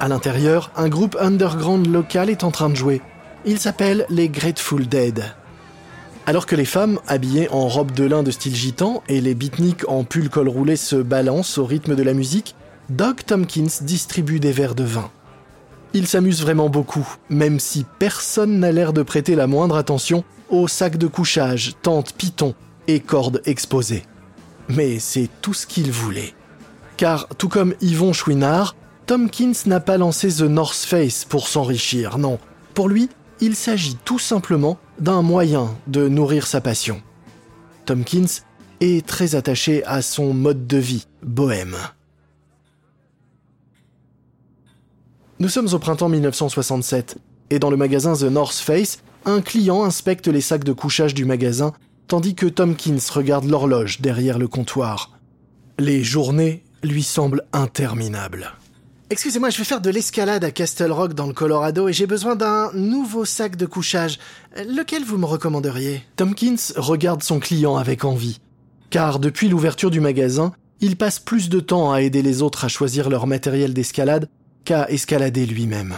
À 0.00 0.09
l'intérieur, 0.09 0.73
un 0.77 0.88
groupe 0.88 1.17
underground 1.21 1.87
local 1.87 2.31
est 2.31 2.43
en 2.43 2.50
train 2.50 2.69
de 2.69 2.77
jouer. 2.77 3.00
Il 3.45 3.61
s'appelle 3.61 4.07
les 4.11 4.29
Grateful 4.29 4.88
Dead. 4.88 5.25
Alors 6.28 6.44
que 6.44 6.56
les 6.56 6.66
femmes, 6.66 7.00
habillées 7.06 7.49
en 7.49 7.68
robe 7.68 7.92
de 7.92 8.04
lin 8.04 8.23
de 8.23 8.30
style 8.30 8.54
gitan 8.54 9.02
et 9.08 9.23
les 9.23 9.35
beatniks 9.35 9.88
en 9.88 10.04
pull 10.04 10.28
col 10.28 10.50
roulé 10.50 10.76
se 10.76 10.97
balancent 10.97 11.56
au 11.56 11.64
rythme 11.64 11.97
de 11.97 12.02
la 12.02 12.12
musique, 12.12 12.54
Doug 12.90 13.25
Tompkins 13.25 13.80
distribue 13.80 14.38
des 14.38 14.52
verres 14.52 14.75
de 14.75 14.85
vin. 14.85 15.11
Il 15.94 16.06
s'amuse 16.06 16.42
vraiment 16.42 16.68
beaucoup, 16.68 17.08
même 17.30 17.58
si 17.58 17.87
personne 17.99 18.58
n'a 18.58 18.73
l'air 18.73 18.92
de 18.92 19.02
prêter 19.02 19.37
la 19.37 19.47
moindre 19.47 19.78
attention 19.78 20.23
aux 20.50 20.68
sacs 20.68 20.99
de 20.99 21.06
couchage, 21.06 21.76
tentes, 21.80 22.12
pitons 22.12 22.54
et 22.88 23.00
cordes 23.00 23.40
exposées. 23.47 24.02
Mais 24.68 24.99
c'est 24.99 25.30
tout 25.40 25.54
ce 25.54 25.66
qu'il 25.66 25.90
voulait. 25.90 26.35
Car, 26.99 27.26
tout 27.38 27.49
comme 27.49 27.73
Yvon 27.80 28.12
Chouinard, 28.12 28.76
Tompkins 29.06 29.52
n'a 29.64 29.80
pas 29.80 29.97
lancé 29.97 30.28
The 30.28 30.42
North 30.42 30.85
Face 30.85 31.25
pour 31.25 31.49
s'enrichir, 31.49 32.18
non. 32.18 32.38
Pour 32.75 32.90
lui, 32.90 33.08
il 33.40 33.56
s'agit 33.56 33.97
tout 34.04 34.18
simplement 34.18 34.78
d'un 35.00 35.23
moyen 35.23 35.75
de 35.87 36.09
nourrir 36.09 36.47
sa 36.47 36.61
passion. 36.61 37.02
Tompkins 37.87 38.43
est 38.81 39.07
très 39.07 39.35
attaché 39.35 39.85
à 39.85 40.02
son 40.02 40.35
mode 40.35 40.67
de 40.67 40.78
vie, 40.78 41.07
bohème. 41.23 41.76
Nous 45.40 45.49
sommes 45.49 45.73
au 45.73 45.78
printemps 45.78 46.09
1967, 46.09 47.19
et 47.50 47.59
dans 47.59 47.71
le 47.71 47.76
magasin 47.76 48.14
The 48.14 48.25
North 48.25 48.57
Face, 48.57 49.02
un 49.25 49.40
client 49.40 49.85
inspecte 49.85 50.26
les 50.26 50.40
sacs 50.40 50.64
de 50.64 50.73
couchage 50.73 51.14
du 51.14 51.25
magasin, 51.25 51.73
tandis 52.09 52.35
que 52.35 52.47
Tompkins 52.47 52.99
regarde 53.12 53.45
l'horloge 53.45 54.00
derrière 54.00 54.38
le 54.38 54.49
comptoir. 54.49 55.12
Les 55.78 56.02
journées 56.02 56.64
lui 56.83 57.02
semblent 57.02 57.45
interminables. 57.52 58.52
Excusez-moi, 59.11 59.49
je 59.49 59.57
vais 59.57 59.65
faire 59.65 59.81
de 59.81 59.88
l'escalade 59.88 60.45
à 60.45 60.50
Castle 60.50 60.93
Rock 60.93 61.15
dans 61.15 61.27
le 61.27 61.33
Colorado 61.33 61.88
et 61.88 61.95
j'ai 61.95 62.07
besoin 62.07 62.37
d'un 62.37 62.71
nouveau 62.75 63.25
sac 63.25 63.57
de 63.57 63.65
couchage. 63.65 64.19
Lequel 64.55 65.03
vous 65.03 65.17
me 65.17 65.25
recommanderiez? 65.25 66.03
Tompkins 66.17 66.75
regarde 66.77 67.23
son 67.23 67.41
client 67.41 67.77
avec 67.77 68.05
envie. 68.05 68.38
Car 68.91 69.19
depuis 69.19 69.49
l'ouverture 69.49 69.91
du 69.91 70.00
magasin, 70.00 70.53
il 70.83 70.97
passe 70.97 71.21
plus 71.21 71.49
de 71.49 71.59
temps 71.59 71.91
à 71.91 72.03
aider 72.03 72.21
les 72.21 72.43
autres 72.43 72.67
à 72.67 72.69
choisir 72.69 73.09
leur 73.09 73.27
matériel 73.27 73.73
d'escalade 73.73 74.29
qu'à 74.67 74.91
escalader 74.91 75.47
lui-même. 75.47 75.95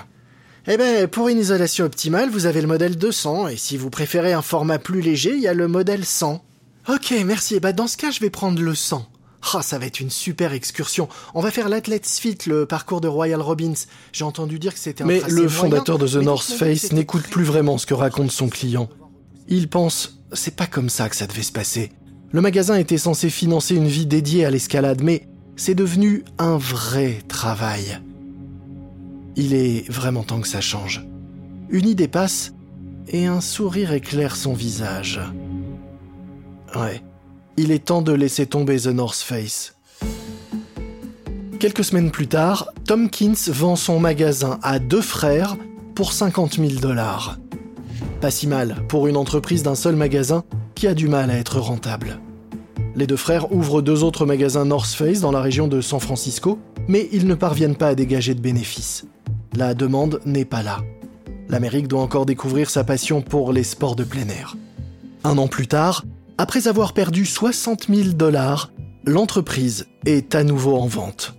Eh 0.68 0.76
ben, 0.76 1.08
pour 1.08 1.28
une 1.28 1.40
isolation 1.40 1.86
optimale, 1.86 2.30
vous 2.30 2.46
avez 2.46 2.60
le 2.60 2.68
modèle 2.68 2.96
200, 2.96 3.48
et 3.48 3.56
si 3.56 3.76
vous 3.76 3.90
préférez 3.90 4.34
un 4.34 4.42
format 4.42 4.78
plus 4.78 5.00
léger, 5.00 5.32
il 5.34 5.40
y 5.40 5.48
a 5.48 5.54
le 5.54 5.66
modèle 5.66 6.04
100. 6.04 6.44
Ok, 6.88 7.12
merci. 7.26 7.56
Eh 7.56 7.60
ben, 7.60 7.72
dans 7.72 7.88
ce 7.88 7.96
cas, 7.96 8.12
je 8.12 8.20
vais 8.20 8.30
prendre 8.30 8.62
le 8.62 8.74
100. 8.76 9.04
Ah, 9.54 9.62
ça 9.62 9.78
va 9.78 9.86
être 9.86 10.00
une 10.00 10.10
super 10.10 10.52
excursion. 10.52 11.08
On 11.34 11.40
va 11.40 11.50
faire 11.50 11.68
l'Athlete's 11.68 12.18
Fit, 12.18 12.38
le 12.46 12.66
parcours 12.66 13.00
de 13.00 13.08
Royal 13.08 13.40
Robbins. 13.40 13.72
J'ai 14.12 14.24
entendu 14.24 14.58
dire 14.58 14.74
que 14.74 14.78
c'était 14.78 15.02
un 15.02 15.06
Mais 15.06 15.22
le 15.28 15.48
fondateur 15.48 15.98
de 15.98 16.06
The 16.06 16.22
North 16.22 16.52
Face 16.52 16.92
n'écoute 16.92 17.26
plus 17.28 17.44
vraiment 17.44 17.78
ce 17.78 17.86
que 17.86 17.94
raconte 17.94 18.30
son 18.30 18.48
client. 18.48 18.88
Il 19.48 19.68
pense, 19.68 20.20
c'est 20.32 20.56
pas 20.56 20.66
comme 20.66 20.90
ça 20.90 21.08
que 21.08 21.16
ça 21.16 21.26
devait 21.26 21.42
se 21.42 21.52
passer. 21.52 21.90
Le 22.32 22.40
magasin 22.40 22.76
était 22.76 22.98
censé 22.98 23.30
financer 23.30 23.74
une 23.74 23.88
vie 23.88 24.06
dédiée 24.06 24.44
à 24.44 24.50
l'escalade, 24.50 25.02
mais 25.02 25.26
c'est 25.56 25.74
devenu 25.74 26.24
un 26.38 26.56
vrai 26.56 27.18
travail. 27.26 28.00
Il 29.36 29.54
est 29.54 29.90
vraiment 29.90 30.22
temps 30.22 30.40
que 30.40 30.48
ça 30.48 30.60
change. 30.60 31.04
Une 31.70 31.88
idée 31.88 32.08
passe 32.08 32.52
et 33.08 33.26
un 33.26 33.40
sourire 33.40 33.92
éclaire 33.92 34.36
son 34.36 34.52
visage. 34.52 35.20
Ouais, 36.76 37.02
il 37.56 37.70
est 37.70 37.86
temps 37.86 38.02
de 38.02 38.12
laisser 38.12 38.46
tomber 38.46 38.78
The 38.78 38.88
North 38.88 39.18
Face. 39.18 39.74
Quelques 41.58 41.84
semaines 41.84 42.10
plus 42.10 42.26
tard, 42.26 42.72
Tompkins 42.86 43.34
vend 43.48 43.76
son 43.76 44.00
magasin 44.00 44.58
à 44.62 44.78
deux 44.78 45.02
frères 45.02 45.56
pour 45.94 46.12
50 46.12 46.54
000 46.54 46.80
dollars. 46.80 47.38
Pas 48.20 48.30
si 48.30 48.46
mal 48.46 48.76
pour 48.88 49.06
une 49.08 49.16
entreprise 49.16 49.62
d'un 49.62 49.74
seul 49.74 49.96
magasin 49.96 50.44
qui 50.74 50.86
a 50.86 50.94
du 50.94 51.08
mal 51.08 51.30
à 51.30 51.36
être 51.36 51.60
rentable. 51.60 52.18
Les 52.96 53.06
deux 53.06 53.16
frères 53.16 53.52
ouvrent 53.52 53.82
deux 53.82 54.02
autres 54.02 54.26
magasins 54.26 54.64
North 54.64 54.90
Face 54.90 55.20
dans 55.20 55.32
la 55.32 55.40
région 55.40 55.68
de 55.68 55.80
San 55.80 56.00
Francisco, 56.00 56.58
mais 56.88 57.08
ils 57.12 57.26
ne 57.26 57.34
parviennent 57.34 57.76
pas 57.76 57.88
à 57.88 57.94
dégager 57.94 58.34
de 58.34 58.40
bénéfices. 58.40 59.04
La 59.54 59.74
demande 59.74 60.20
n'est 60.24 60.44
pas 60.44 60.62
là. 60.62 60.80
L'Amérique 61.48 61.88
doit 61.88 62.00
encore 62.00 62.26
découvrir 62.26 62.70
sa 62.70 62.84
passion 62.84 63.22
pour 63.22 63.52
les 63.52 63.64
sports 63.64 63.96
de 63.96 64.04
plein 64.04 64.28
air. 64.28 64.56
Un 65.24 65.36
an 65.36 65.48
plus 65.48 65.66
tard, 65.66 66.04
après 66.40 66.68
avoir 66.68 66.94
perdu 66.94 67.26
60 67.26 67.88
000 67.94 68.08
dollars, 68.14 68.72
l'entreprise 69.04 69.88
est 70.06 70.34
à 70.34 70.42
nouveau 70.42 70.74
en 70.78 70.86
vente. 70.86 71.34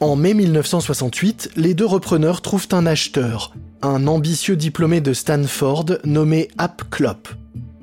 En 0.00 0.16
mai 0.16 0.34
1968, 0.34 1.50
les 1.54 1.74
deux 1.74 1.86
repreneurs 1.86 2.42
trouvent 2.42 2.66
un 2.72 2.84
acheteur, 2.84 3.54
un 3.82 4.08
ambitieux 4.08 4.56
diplômé 4.56 5.00
de 5.00 5.12
Stanford 5.12 5.98
nommé 6.04 6.48
App 6.58 6.82
Klopp. 6.90 7.28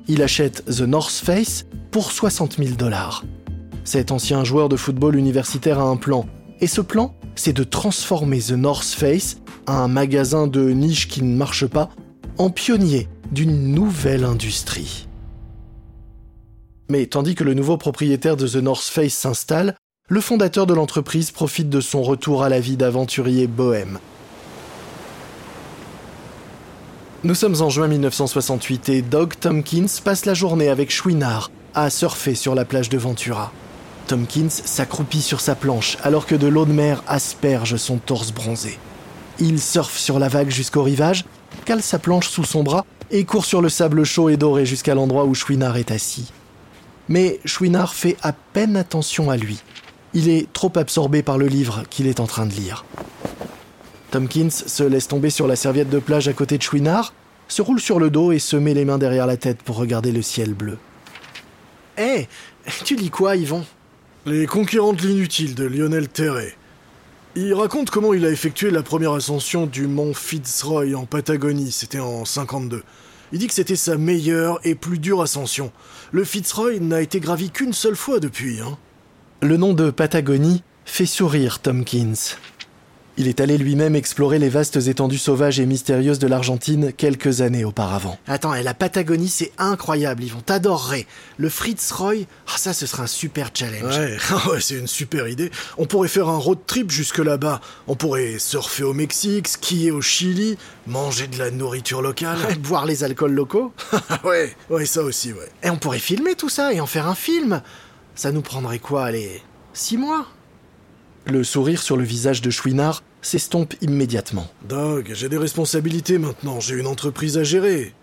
Il 0.06 0.20
achète 0.20 0.62
The 0.66 0.82
North 0.82 1.22
Face 1.24 1.64
pour 1.90 2.12
60 2.12 2.58
000 2.58 2.74
dollars. 2.74 3.24
Cet 3.84 4.12
ancien 4.12 4.44
joueur 4.44 4.68
de 4.68 4.76
football 4.76 5.16
universitaire 5.16 5.78
a 5.78 5.84
un 5.84 5.96
plan, 5.96 6.26
et 6.60 6.66
ce 6.66 6.82
plan, 6.82 7.14
c'est 7.36 7.54
de 7.54 7.64
transformer 7.64 8.38
The 8.38 8.52
North 8.52 8.84
Face, 8.84 9.38
un 9.66 9.88
magasin 9.88 10.46
de 10.46 10.68
niche 10.68 11.08
qui 11.08 11.22
ne 11.22 11.34
marche 11.34 11.64
pas, 11.64 11.88
en 12.36 12.50
pionnier 12.50 13.08
d'une 13.32 13.72
nouvelle 13.72 14.24
industrie. 14.24 15.06
Mais 16.90 17.06
tandis 17.06 17.36
que 17.36 17.44
le 17.44 17.54
nouveau 17.54 17.76
propriétaire 17.76 18.36
de 18.36 18.48
The 18.48 18.56
North 18.56 18.82
Face 18.82 19.12
s'installe, 19.12 19.76
le 20.08 20.20
fondateur 20.20 20.66
de 20.66 20.74
l'entreprise 20.74 21.30
profite 21.30 21.70
de 21.70 21.80
son 21.80 22.02
retour 22.02 22.42
à 22.42 22.48
la 22.48 22.58
vie 22.58 22.76
d'aventurier 22.76 23.46
bohème. 23.46 24.00
Nous 27.22 27.36
sommes 27.36 27.62
en 27.62 27.70
juin 27.70 27.86
1968 27.86 28.88
et 28.88 29.02
Doug 29.02 29.34
Tompkins 29.38 29.86
passe 30.02 30.26
la 30.26 30.34
journée 30.34 30.68
avec 30.68 30.90
Chouinard 30.90 31.52
à 31.74 31.90
surfer 31.90 32.34
sur 32.34 32.56
la 32.56 32.64
plage 32.64 32.88
de 32.88 32.98
Ventura. 32.98 33.52
Tompkins 34.08 34.50
s'accroupit 34.50 35.22
sur 35.22 35.40
sa 35.40 35.54
planche 35.54 35.96
alors 36.02 36.26
que 36.26 36.34
de 36.34 36.48
l'eau 36.48 36.64
de 36.64 36.72
mer 36.72 37.04
asperge 37.06 37.76
son 37.76 37.98
torse 37.98 38.32
bronzé. 38.32 38.80
Il 39.38 39.60
surfe 39.60 39.96
sur 39.96 40.18
la 40.18 40.26
vague 40.26 40.50
jusqu'au 40.50 40.82
rivage, 40.82 41.24
cale 41.66 41.82
sa 41.82 42.00
planche 42.00 42.28
sous 42.28 42.42
son 42.42 42.64
bras 42.64 42.84
et 43.12 43.24
court 43.24 43.44
sur 43.44 43.62
le 43.62 43.68
sable 43.68 44.02
chaud 44.02 44.28
et 44.28 44.36
doré 44.36 44.66
jusqu'à 44.66 44.96
l'endroit 44.96 45.24
où 45.24 45.36
Chouinard 45.36 45.76
est 45.76 45.92
assis 45.92 46.32
mais 47.10 47.40
Chouinard 47.44 47.92
fait 47.92 48.16
à 48.22 48.32
peine 48.32 48.76
attention 48.76 49.30
à 49.30 49.36
lui. 49.36 49.60
Il 50.14 50.28
est 50.28 50.50
trop 50.52 50.72
absorbé 50.76 51.22
par 51.22 51.36
le 51.36 51.46
livre 51.46 51.82
qu'il 51.90 52.06
est 52.06 52.20
en 52.20 52.26
train 52.26 52.46
de 52.46 52.54
lire. 52.54 52.86
Tompkins 54.12 54.50
se 54.50 54.84
laisse 54.84 55.08
tomber 55.08 55.28
sur 55.28 55.46
la 55.46 55.56
serviette 55.56 55.90
de 55.90 55.98
plage 55.98 56.28
à 56.28 56.32
côté 56.32 56.56
de 56.56 56.62
Chouinard, 56.62 57.12
se 57.48 57.62
roule 57.62 57.80
sur 57.80 57.98
le 57.98 58.10
dos 58.10 58.32
et 58.32 58.38
se 58.38 58.56
met 58.56 58.74
les 58.74 58.84
mains 58.84 58.98
derrière 58.98 59.26
la 59.26 59.36
tête 59.36 59.62
pour 59.62 59.76
regarder 59.76 60.12
le 60.12 60.22
ciel 60.22 60.54
bleu. 60.54 60.78
Hé, 61.98 62.28
tu 62.84 62.94
lis 62.94 63.10
quoi, 63.10 63.36
Yvon? 63.36 63.64
Les 64.24 64.46
Conquérants 64.46 64.92
de 64.92 65.02
l'inutile 65.02 65.54
de 65.54 65.64
Lionel 65.64 66.08
Terré. 66.08 66.54
Il 67.34 67.54
raconte 67.54 67.90
comment 67.90 68.14
il 68.14 68.24
a 68.24 68.30
effectué 68.30 68.70
la 68.70 68.82
première 68.82 69.12
ascension 69.12 69.66
du 69.66 69.86
mont 69.86 70.14
Fitzroy 70.14 70.94
en 70.94 71.06
Patagonie, 71.06 71.72
c'était 71.72 72.00
en 72.00 72.24
52. 72.24 72.82
Il 73.32 73.38
dit 73.38 73.46
que 73.46 73.54
c'était 73.54 73.76
sa 73.76 73.96
meilleure 73.96 74.58
et 74.64 74.74
plus 74.74 74.98
dure 74.98 75.22
ascension. 75.22 75.70
Le 76.10 76.24
Fitzroy 76.24 76.80
n'a 76.80 77.00
été 77.00 77.20
gravi 77.20 77.50
qu'une 77.50 77.72
seule 77.72 77.96
fois 77.96 78.18
depuis. 78.18 78.60
Hein. 78.60 78.76
Le 79.40 79.56
nom 79.56 79.72
de 79.72 79.90
Patagonie 79.90 80.62
fait 80.84 81.06
sourire 81.06 81.60
Tompkins. 81.60 82.36
Il 83.16 83.28
est 83.28 83.40
allé 83.40 83.58
lui-même 83.58 83.96
explorer 83.96 84.38
les 84.38 84.48
vastes 84.48 84.76
étendues 84.76 85.18
sauvages 85.18 85.60
et 85.60 85.66
mystérieuses 85.66 86.18
de 86.18 86.26
l'Argentine 86.26 86.92
quelques 86.92 87.40
années 87.40 87.64
auparavant. 87.64 88.18
Attends, 88.26 88.54
et 88.54 88.62
la 88.62 88.72
Patagonie, 88.72 89.28
c'est 89.28 89.52
incroyable, 89.58 90.22
ils 90.24 90.32
vont 90.32 90.40
t'adorer. 90.40 91.06
Le 91.36 91.48
Fritz 91.48 91.90
Roy, 91.92 92.26
ah, 92.46 92.56
ça, 92.56 92.72
ce 92.72 92.86
sera 92.86 93.02
un 93.02 93.08
super 93.08 93.50
challenge. 93.52 93.98
Ouais, 93.98 94.16
ouais 94.52 94.60
c'est 94.60 94.76
une 94.76 94.86
super 94.86 95.28
idée. 95.28 95.50
On 95.76 95.86
pourrait 95.86 96.08
faire 96.08 96.28
un 96.28 96.38
road 96.38 96.60
trip 96.66 96.90
jusque 96.90 97.18
là-bas. 97.18 97.60
On 97.88 97.96
pourrait 97.96 98.38
surfer 98.38 98.84
au 98.84 98.94
Mexique, 98.94 99.48
skier 99.48 99.90
au 99.90 100.00
Chili, 100.00 100.56
manger 100.86 101.26
de 101.26 101.38
la 101.38 101.50
nourriture 101.50 102.02
locale. 102.02 102.38
boire 102.60 102.86
les 102.86 103.04
alcools 103.04 103.32
locaux. 103.32 103.72
ouais, 104.24 104.56
ouais, 104.70 104.86
ça 104.86 105.02
aussi, 105.02 105.32
ouais. 105.32 105.48
Et 105.62 105.70
on 105.70 105.76
pourrait 105.76 105.98
filmer 105.98 106.36
tout 106.36 106.48
ça 106.48 106.72
et 106.72 106.80
en 106.80 106.86
faire 106.86 107.06
un 107.06 107.14
film. 107.14 107.60
Ça 108.14 108.32
nous 108.32 108.42
prendrait 108.42 108.78
quoi, 108.78 109.04
allez, 109.04 109.42
six 109.72 109.96
mois? 109.96 110.26
Le 111.26 111.44
sourire 111.44 111.82
sur 111.82 111.96
le 111.96 112.04
visage 112.04 112.42
de 112.42 112.50
Chouinard 112.50 113.02
s'estompe 113.22 113.74
immédiatement. 113.82 114.48
Doug, 114.68 115.10
j'ai 115.12 115.28
des 115.28 115.36
responsabilités 115.36 116.18
maintenant, 116.18 116.60
j'ai 116.60 116.76
une 116.76 116.86
entreprise 116.86 117.38
à 117.38 117.44
gérer. 117.44 117.94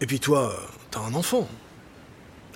Et 0.00 0.06
puis 0.06 0.20
toi, 0.20 0.54
t'as 0.90 1.00
un 1.00 1.14
enfant. 1.14 1.46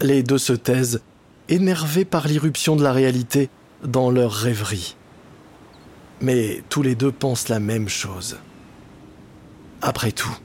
Les 0.00 0.22
deux 0.22 0.38
se 0.38 0.52
taisent, 0.52 1.00
énervés 1.48 2.04
par 2.04 2.26
l'irruption 2.26 2.76
de 2.76 2.82
la 2.82 2.92
réalité 2.92 3.50
dans 3.84 4.10
leur 4.10 4.32
rêverie. 4.32 4.96
Mais 6.20 6.62
tous 6.70 6.82
les 6.82 6.94
deux 6.94 7.12
pensent 7.12 7.48
la 7.48 7.60
même 7.60 7.88
chose. 7.88 8.38
Après 9.82 10.12
tout, 10.12 10.36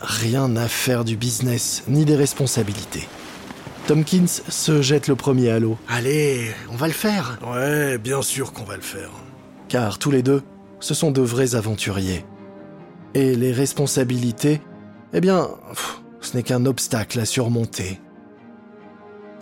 rien 0.00 0.56
à 0.56 0.66
faire 0.68 1.04
du 1.04 1.16
business 1.16 1.84
ni 1.88 2.04
des 2.04 2.16
responsabilités. 2.16 3.06
Tompkins 3.86 4.26
se 4.26 4.80
jette 4.80 5.08
le 5.08 5.16
premier 5.16 5.50
à 5.50 5.58
l'eau. 5.58 5.76
Allez, 5.88 6.52
on 6.70 6.76
va 6.76 6.86
le 6.86 6.92
faire. 6.92 7.38
Ouais, 7.44 7.98
bien 7.98 8.22
sûr 8.22 8.52
qu'on 8.52 8.64
va 8.64 8.76
le 8.76 8.82
faire. 8.82 9.10
Car 9.68 9.98
tous 9.98 10.10
les 10.10 10.22
deux, 10.22 10.42
ce 10.78 10.94
sont 10.94 11.10
de 11.10 11.20
vrais 11.20 11.56
aventuriers. 11.56 12.24
Et 13.14 13.34
les 13.34 13.52
responsabilités, 13.52 14.60
eh 15.12 15.20
bien, 15.20 15.48
ce 16.20 16.36
n'est 16.36 16.44
qu'un 16.44 16.64
obstacle 16.64 17.18
à 17.18 17.24
surmonter. 17.24 18.00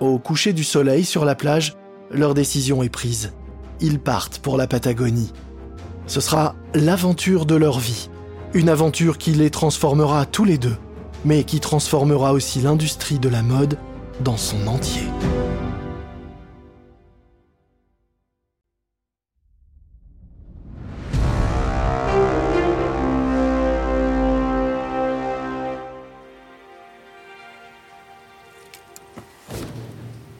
Au 0.00 0.18
coucher 0.18 0.54
du 0.54 0.64
soleil 0.64 1.04
sur 1.04 1.26
la 1.26 1.34
plage, 1.34 1.76
leur 2.10 2.32
décision 2.32 2.82
est 2.82 2.88
prise. 2.88 3.34
Ils 3.80 3.98
partent 3.98 4.38
pour 4.38 4.56
la 4.56 4.66
Patagonie. 4.66 5.32
Ce 6.06 6.20
sera 6.20 6.54
l'aventure 6.74 7.44
de 7.44 7.54
leur 7.54 7.78
vie. 7.78 8.08
Une 8.54 8.70
aventure 8.70 9.18
qui 9.18 9.32
les 9.32 9.50
transformera 9.50 10.24
tous 10.24 10.44
les 10.44 10.58
deux, 10.58 10.76
mais 11.26 11.44
qui 11.44 11.60
transformera 11.60 12.32
aussi 12.32 12.60
l'industrie 12.60 13.18
de 13.18 13.28
la 13.28 13.42
mode 13.42 13.76
dans 14.22 14.36
son 14.36 14.66
entier. 14.66 15.02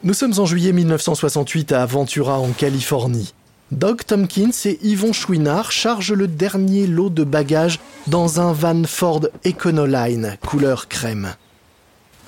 Nous 0.03 0.15
sommes 0.15 0.33
en 0.39 0.45
juillet 0.45 0.73
1968 0.73 1.71
à 1.73 1.83
Aventura 1.83 2.39
en 2.39 2.49
Californie. 2.49 3.33
Doug 3.71 4.03
Tompkins 4.05 4.49
et 4.65 4.79
Yvon 4.81 5.13
Chouinard 5.13 5.71
chargent 5.71 6.13
le 6.13 6.27
dernier 6.27 6.87
lot 6.87 7.09
de 7.09 7.23
bagages 7.23 7.79
dans 8.07 8.41
un 8.41 8.51
van 8.51 8.83
Ford 8.83 9.21
Econoline 9.45 10.37
couleur 10.41 10.87
crème. 10.87 11.35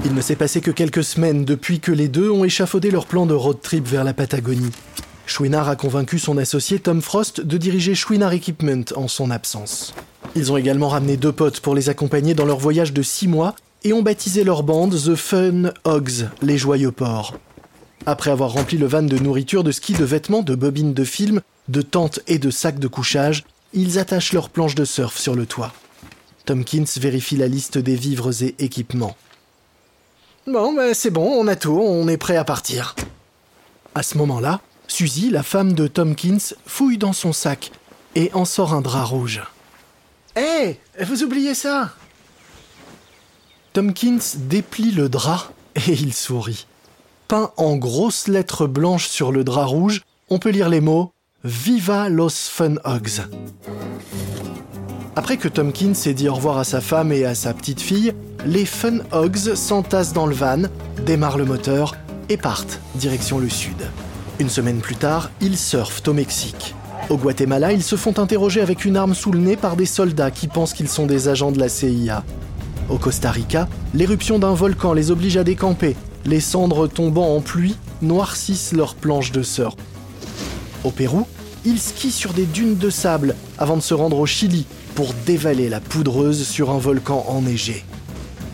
Il 0.06 0.14
ne 0.14 0.22
s'est 0.22 0.36
passé 0.36 0.60
que 0.60 0.72
quelques 0.72 1.04
semaines 1.04 1.46
depuis 1.46 1.80
que 1.80 1.92
les 1.92 2.10
deux 2.10 2.30
ont 2.30 2.44
échafaudé 2.44 2.92
leur 2.92 3.06
plan 3.06 3.26
de 3.26 3.34
road 3.34 3.62
trip 3.62 3.88
vers 3.88 4.04
la 4.04 4.14
Patagonie. 4.14 4.72
Chouinard 5.26 5.70
a 5.70 5.78
convaincu 5.78 6.20
son 6.20 6.38
associé 6.38 6.80
Tom 6.80 7.02
Frost 7.02 7.40
de 7.40 7.58
diriger 7.58 7.96
Chouinard 7.96 8.34
Equipment 8.34 8.84
en 8.98 9.08
son 9.08 9.32
absence. 9.32 9.94
Ils 10.36 10.52
ont 10.52 10.58
également 10.58 10.90
ramené 10.90 11.16
deux 11.16 11.32
potes 11.32 11.62
pour 11.62 11.74
les 11.74 11.88
accompagner 11.88 12.34
dans 12.34 12.46
leur 12.46 12.60
voyage 12.60 12.92
de 12.92 13.02
six 13.02 13.30
mois 13.30 13.56
et 13.86 13.94
ont 13.94 14.02
baptisé 14.02 14.44
leur 14.44 14.64
bande 14.64 14.94
The 14.94 15.16
Fun 15.16 15.72
Hogs, 15.86 16.28
les 16.42 16.58
joyeux 16.58 16.92
porcs. 16.92 17.36
Après 18.06 18.32
avoir 18.32 18.52
rempli 18.52 18.78
le 18.78 18.88
van 18.88 19.04
de 19.04 19.18
nourriture, 19.18 19.64
de 19.64 19.72
ski, 19.72 19.94
de 19.94 20.04
vêtements, 20.04 20.44
de 20.44 20.56
bobines 20.56 20.94
de 20.94 21.06
film, 21.06 21.40
de 21.70 21.82
tentes 21.82 22.20
et 22.28 22.40
de 22.40 22.50
sacs 22.50 22.80
de 22.80 22.88
couchage, 22.88 23.46
ils 23.74 24.00
attachent 24.00 24.34
leurs 24.34 24.50
planches 24.50 24.76
de 24.76 24.84
surf 24.84 25.18
sur 25.18 25.34
le 25.34 25.46
toit. 25.46 25.72
Tompkins 26.46 26.84
vérifie 26.98 27.38
la 27.38 27.48
liste 27.48 27.78
des 27.78 27.96
vivres 27.96 28.44
et 28.44 28.56
équipements. 28.60 29.16
Bon, 30.46 30.74
ben 30.74 30.94
c'est 30.94 31.10
bon, 31.10 31.26
on 31.26 31.48
a 31.48 31.56
tout, 31.56 31.80
on 31.80 32.08
est 32.10 32.18
prêt 32.18 32.36
à 32.36 32.44
partir. 32.44 32.96
À 33.96 34.04
ce 34.04 34.18
moment-là, 34.18 34.60
Suzy, 34.88 35.30
la 35.30 35.42
femme 35.42 35.72
de 35.72 35.88
Tompkins, 35.88 36.38
fouille 36.66 36.98
dans 36.98 37.14
son 37.14 37.32
sac 37.32 37.72
et 38.16 38.30
en 38.34 38.44
sort 38.44 38.74
un 38.74 38.82
drap 38.82 39.06
rouge. 39.06 39.42
Hé, 40.36 40.80
vous 41.00 41.24
oubliez 41.24 41.54
ça? 41.54 41.92
Tompkins 43.72 44.20
déplie 44.36 44.92
le 44.92 45.08
drap 45.08 45.54
et 45.76 45.94
il 45.94 46.14
sourit. 46.14 46.68
Peint 47.30 47.52
en 47.56 47.78
grosses 47.78 48.28
lettres 48.28 48.68
blanches 48.68 49.08
sur 49.08 49.32
le 49.32 49.46
drap 49.46 49.66
rouge, 49.66 50.02
on 50.30 50.40
peut 50.40 50.50
lire 50.50 50.68
les 50.68 50.82
mots 50.82 51.14
Viva 51.46 52.10
los 52.10 52.30
Fun 52.30 52.76
Hogs. 52.84 53.22
Après 55.16 55.38
que 55.38 55.48
Tompkins 55.48 55.94
ait 56.08 56.14
dit 56.16 56.28
au 56.28 56.34
revoir 56.34 56.58
à 56.58 56.64
sa 56.64 56.82
femme 56.82 57.12
et 57.12 57.24
à 57.24 57.36
sa 57.36 57.54
petite 57.54 57.82
fille, 57.82 58.14
les 58.48 58.66
Fun 58.66 58.98
Hogs 59.12 59.54
s'entassent 59.54 60.12
dans 60.12 60.26
le 60.26 60.34
van, 60.34 60.64
démarrent 61.06 61.38
le 61.38 61.46
moteur 61.46 61.96
et 62.30 62.38
partent 62.38 62.80
direction 62.96 63.38
le 63.38 63.48
sud. 63.48 63.78
Une 64.40 64.50
semaine 64.50 64.80
plus 64.80 64.96
tard, 64.96 65.30
ils 65.40 65.58
surfent 65.58 66.02
au 66.08 66.14
Mexique. 66.14 66.74
Au 67.12 67.18
Guatemala, 67.18 67.74
ils 67.74 67.84
se 67.84 67.96
font 67.96 68.18
interroger 68.18 68.62
avec 68.62 68.86
une 68.86 68.98
arme 68.98 69.14
sous 69.14 69.32
le 69.32 69.38
nez 69.38 69.56
par 69.56 69.76
des 69.76 69.86
soldats 69.86 70.32
qui 70.32 70.48
pensent 70.48 70.74
qu'ils 70.74 70.90
sont 70.90 71.06
des 71.06 71.28
agents 71.28 71.52
de 71.52 71.60
la 71.60 71.70
CIA. 71.70 72.24
Au 72.90 72.98
Costa 72.98 73.30
Rica, 73.30 73.68
l'éruption 73.94 74.40
d'un 74.40 74.56
volcan 74.56 74.94
les 74.94 75.12
oblige 75.12 75.38
à 75.38 75.44
décamper. 75.44 75.96
Les 76.26 76.40
cendres 76.40 76.88
tombant 76.88 77.36
en 77.36 77.42
pluie 77.42 77.76
noircissent 78.02 78.74
leurs 78.74 78.96
planches 78.96 79.32
de 79.32 79.44
surf. 79.44 79.76
Au 80.84 80.90
Pérou, 80.90 81.28
ils 81.66 81.80
skient 81.80 82.12
sur 82.12 82.34
des 82.34 82.46
dunes 82.46 82.78
de 82.78 82.90
sable 82.90 83.36
avant 83.60 83.78
de 83.78 83.82
se 83.82 83.94
rendre 83.94 84.18
au 84.18 84.26
Chili 84.26 84.66
pour 84.96 85.14
dévaler 85.26 85.70
la 85.70 85.80
poudreuse 85.80 86.48
sur 86.48 86.72
un 86.72 86.78
volcan 86.78 87.26
enneigé. 87.28 87.84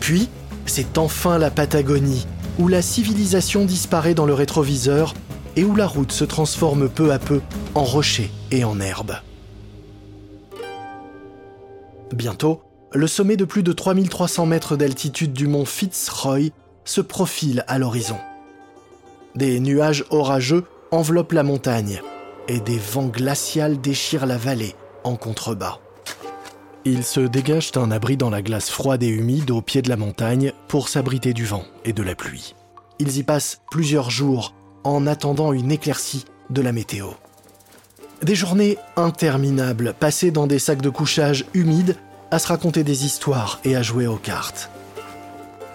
Puis, 0.00 0.28
c'est 0.66 0.98
enfin 0.98 1.38
la 1.38 1.50
Patagonie, 1.50 2.26
où 2.58 2.68
la 2.68 2.82
civilisation 2.82 3.64
disparaît 3.64 4.14
dans 4.14 4.26
le 4.26 4.34
rétroviseur 4.34 5.14
et 5.56 5.64
où 5.64 5.74
la 5.74 5.86
route 5.86 6.12
se 6.12 6.24
transforme 6.24 6.88
peu 6.88 7.12
à 7.12 7.18
peu 7.18 7.40
en 7.74 7.84
rochers 7.84 8.30
et 8.50 8.64
en 8.64 8.80
herbe. 8.80 9.16
Bientôt, 12.12 12.62
le 12.92 13.06
sommet 13.06 13.36
de 13.36 13.44
plus 13.44 13.62
de 13.62 13.72
3300 13.72 14.46
mètres 14.46 14.76
d'altitude 14.76 15.32
du 15.32 15.46
mont 15.46 15.64
Fitzroy 15.64 16.50
se 16.84 17.00
profile 17.00 17.64
à 17.68 17.78
l'horizon. 17.78 18.16
Des 19.36 19.60
nuages 19.60 20.04
orageux 20.10 20.64
enveloppent 20.90 21.32
la 21.32 21.44
montagne 21.44 22.02
et 22.48 22.58
des 22.58 22.78
vents 22.78 23.06
glaciaux 23.06 23.76
déchirent 23.76 24.26
la 24.26 24.36
vallée 24.36 24.74
en 25.04 25.14
contrebas. 25.14 25.78
Ils 26.84 27.04
se 27.04 27.20
dégagent 27.20 27.72
un 27.76 27.90
abri 27.90 28.16
dans 28.16 28.30
la 28.30 28.40
glace 28.40 28.70
froide 28.70 29.02
et 29.02 29.08
humide 29.08 29.50
au 29.50 29.60
pied 29.60 29.82
de 29.82 29.90
la 29.90 29.96
montagne 29.96 30.52
pour 30.66 30.88
s'abriter 30.88 31.34
du 31.34 31.44
vent 31.44 31.64
et 31.84 31.92
de 31.92 32.02
la 32.02 32.14
pluie. 32.14 32.54
Ils 32.98 33.18
y 33.18 33.22
passent 33.22 33.60
plusieurs 33.70 34.10
jours 34.10 34.54
en 34.82 35.06
attendant 35.06 35.52
une 35.52 35.70
éclaircie 35.70 36.24
de 36.48 36.62
la 36.62 36.72
météo. 36.72 37.08
Des 38.22 38.34
journées 38.34 38.78
interminables 38.96 39.94
passées 39.98 40.30
dans 40.30 40.46
des 40.46 40.58
sacs 40.58 40.82
de 40.82 40.90
couchage 40.90 41.44
humides 41.54 41.96
à 42.30 42.38
se 42.38 42.48
raconter 42.48 42.82
des 42.82 43.04
histoires 43.04 43.60
et 43.64 43.76
à 43.76 43.82
jouer 43.82 44.06
aux 44.06 44.16
cartes. 44.16 44.70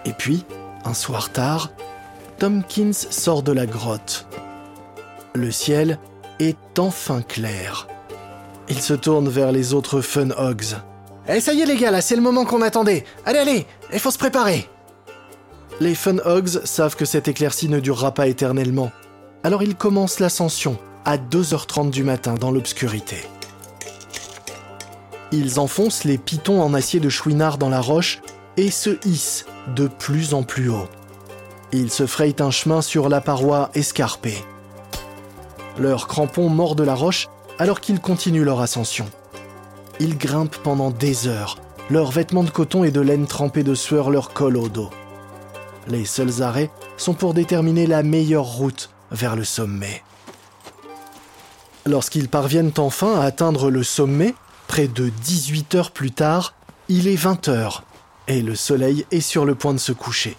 Et 0.05 0.13
puis, 0.13 0.45
un 0.85 0.93
soir 0.93 1.31
tard, 1.31 1.71
Tompkins 2.39 2.93
sort 2.93 3.43
de 3.43 3.51
la 3.51 3.65
grotte. 3.65 4.27
Le 5.33 5.51
ciel 5.51 5.99
est 6.39 6.79
enfin 6.79 7.21
clair. 7.21 7.87
Il 8.69 8.81
se 8.81 8.93
tourne 8.93 9.29
vers 9.29 9.51
les 9.51 9.73
autres 9.73 10.01
Fun 10.01 10.31
Hogs. 10.31 10.75
Eh 11.27 11.39
ça 11.39 11.53
y 11.53 11.61
est 11.61 11.65
les 11.65 11.77
gars, 11.77 11.91
là 11.91 12.01
c'est 12.01 12.15
le 12.15 12.21
moment 12.21 12.45
qu'on 12.45 12.61
attendait. 12.61 13.03
Allez, 13.25 13.39
allez, 13.39 13.65
il 13.93 13.99
faut 13.99 14.11
se 14.11 14.17
préparer. 14.17 14.69
Les 15.79 15.95
Fun 15.95 16.17
Hogs 16.23 16.63
savent 16.63 16.95
que 16.95 17.05
cette 17.05 17.27
éclaircie 17.27 17.67
ne 17.67 17.79
durera 17.79 18.13
pas 18.13 18.27
éternellement. 18.27 18.91
Alors 19.43 19.63
ils 19.63 19.75
commencent 19.75 20.19
l'ascension 20.19 20.77
à 21.03 21.17
2h30 21.17 21.89
du 21.89 22.03
matin 22.03 22.35
dans 22.35 22.51
l'obscurité. 22.51 23.17
Ils 25.31 25.59
enfoncent 25.59 26.03
les 26.03 26.17
pitons 26.17 26.61
en 26.61 26.73
acier 26.73 26.99
de 26.99 27.09
chouinard 27.09 27.57
dans 27.57 27.69
la 27.69 27.81
roche 27.81 28.21
et 28.57 28.71
se 28.71 28.97
hissent 29.05 29.45
de 29.75 29.88
plus 29.88 30.33
en 30.33 30.43
plus 30.43 30.69
haut. 30.69 30.88
Ils 31.71 31.91
se 31.91 32.05
frayent 32.05 32.35
un 32.39 32.51
chemin 32.51 32.81
sur 32.81 33.09
la 33.09 33.19
paroi 33.19 33.69
escarpée. 33.73 34.38
Leurs 35.77 36.07
crampons 36.07 36.49
mordent 36.49 36.81
la 36.81 36.95
roche 36.95 37.27
alors 37.59 37.81
qu'ils 37.81 37.99
continuent 37.99 38.45
leur 38.45 38.61
ascension. 38.61 39.05
Ils 39.99 40.17
grimpent 40.17 40.58
pendant 40.58 40.91
des 40.91 41.27
heures. 41.27 41.58
Leurs 41.89 42.12
vêtements 42.12 42.43
de 42.43 42.49
coton 42.49 42.84
et 42.84 42.91
de 42.91 43.01
laine 43.01 43.27
trempés 43.27 43.63
de 43.63 43.75
sueur 43.75 44.10
leur 44.10 44.34
collent 44.34 44.58
au 44.58 44.69
dos. 44.69 44.89
Les 45.88 46.05
seuls 46.05 46.41
arrêts 46.41 46.71
sont 46.97 47.13
pour 47.13 47.34
déterminer 47.34 47.88
la 47.88 48.03
meilleure 48.03 48.45
route 48.45 48.89
vers 49.12 49.36
le 49.36 49.43
sommet. 49.43 50.03
Lorsqu'ils 51.86 52.29
parviennent 52.29 52.73
enfin 52.77 53.19
à 53.19 53.23
atteindre 53.23 53.69
le 53.69 53.84
sommet, 53.84 54.34
près 54.67 54.88
de 54.88 55.10
18 55.10 55.75
heures 55.75 55.91
plus 55.91 56.12
tard, 56.12 56.55
il 56.89 57.08
est 57.08 57.15
20 57.15 57.47
heures 57.47 57.84
et 58.27 58.41
le 58.41 58.55
soleil 58.55 59.05
est 59.12 59.21
sur 59.21 59.45
le 59.45 59.55
point 59.55 59.73
de 59.73 59.79
se 59.79 59.91
coucher. 59.91 60.36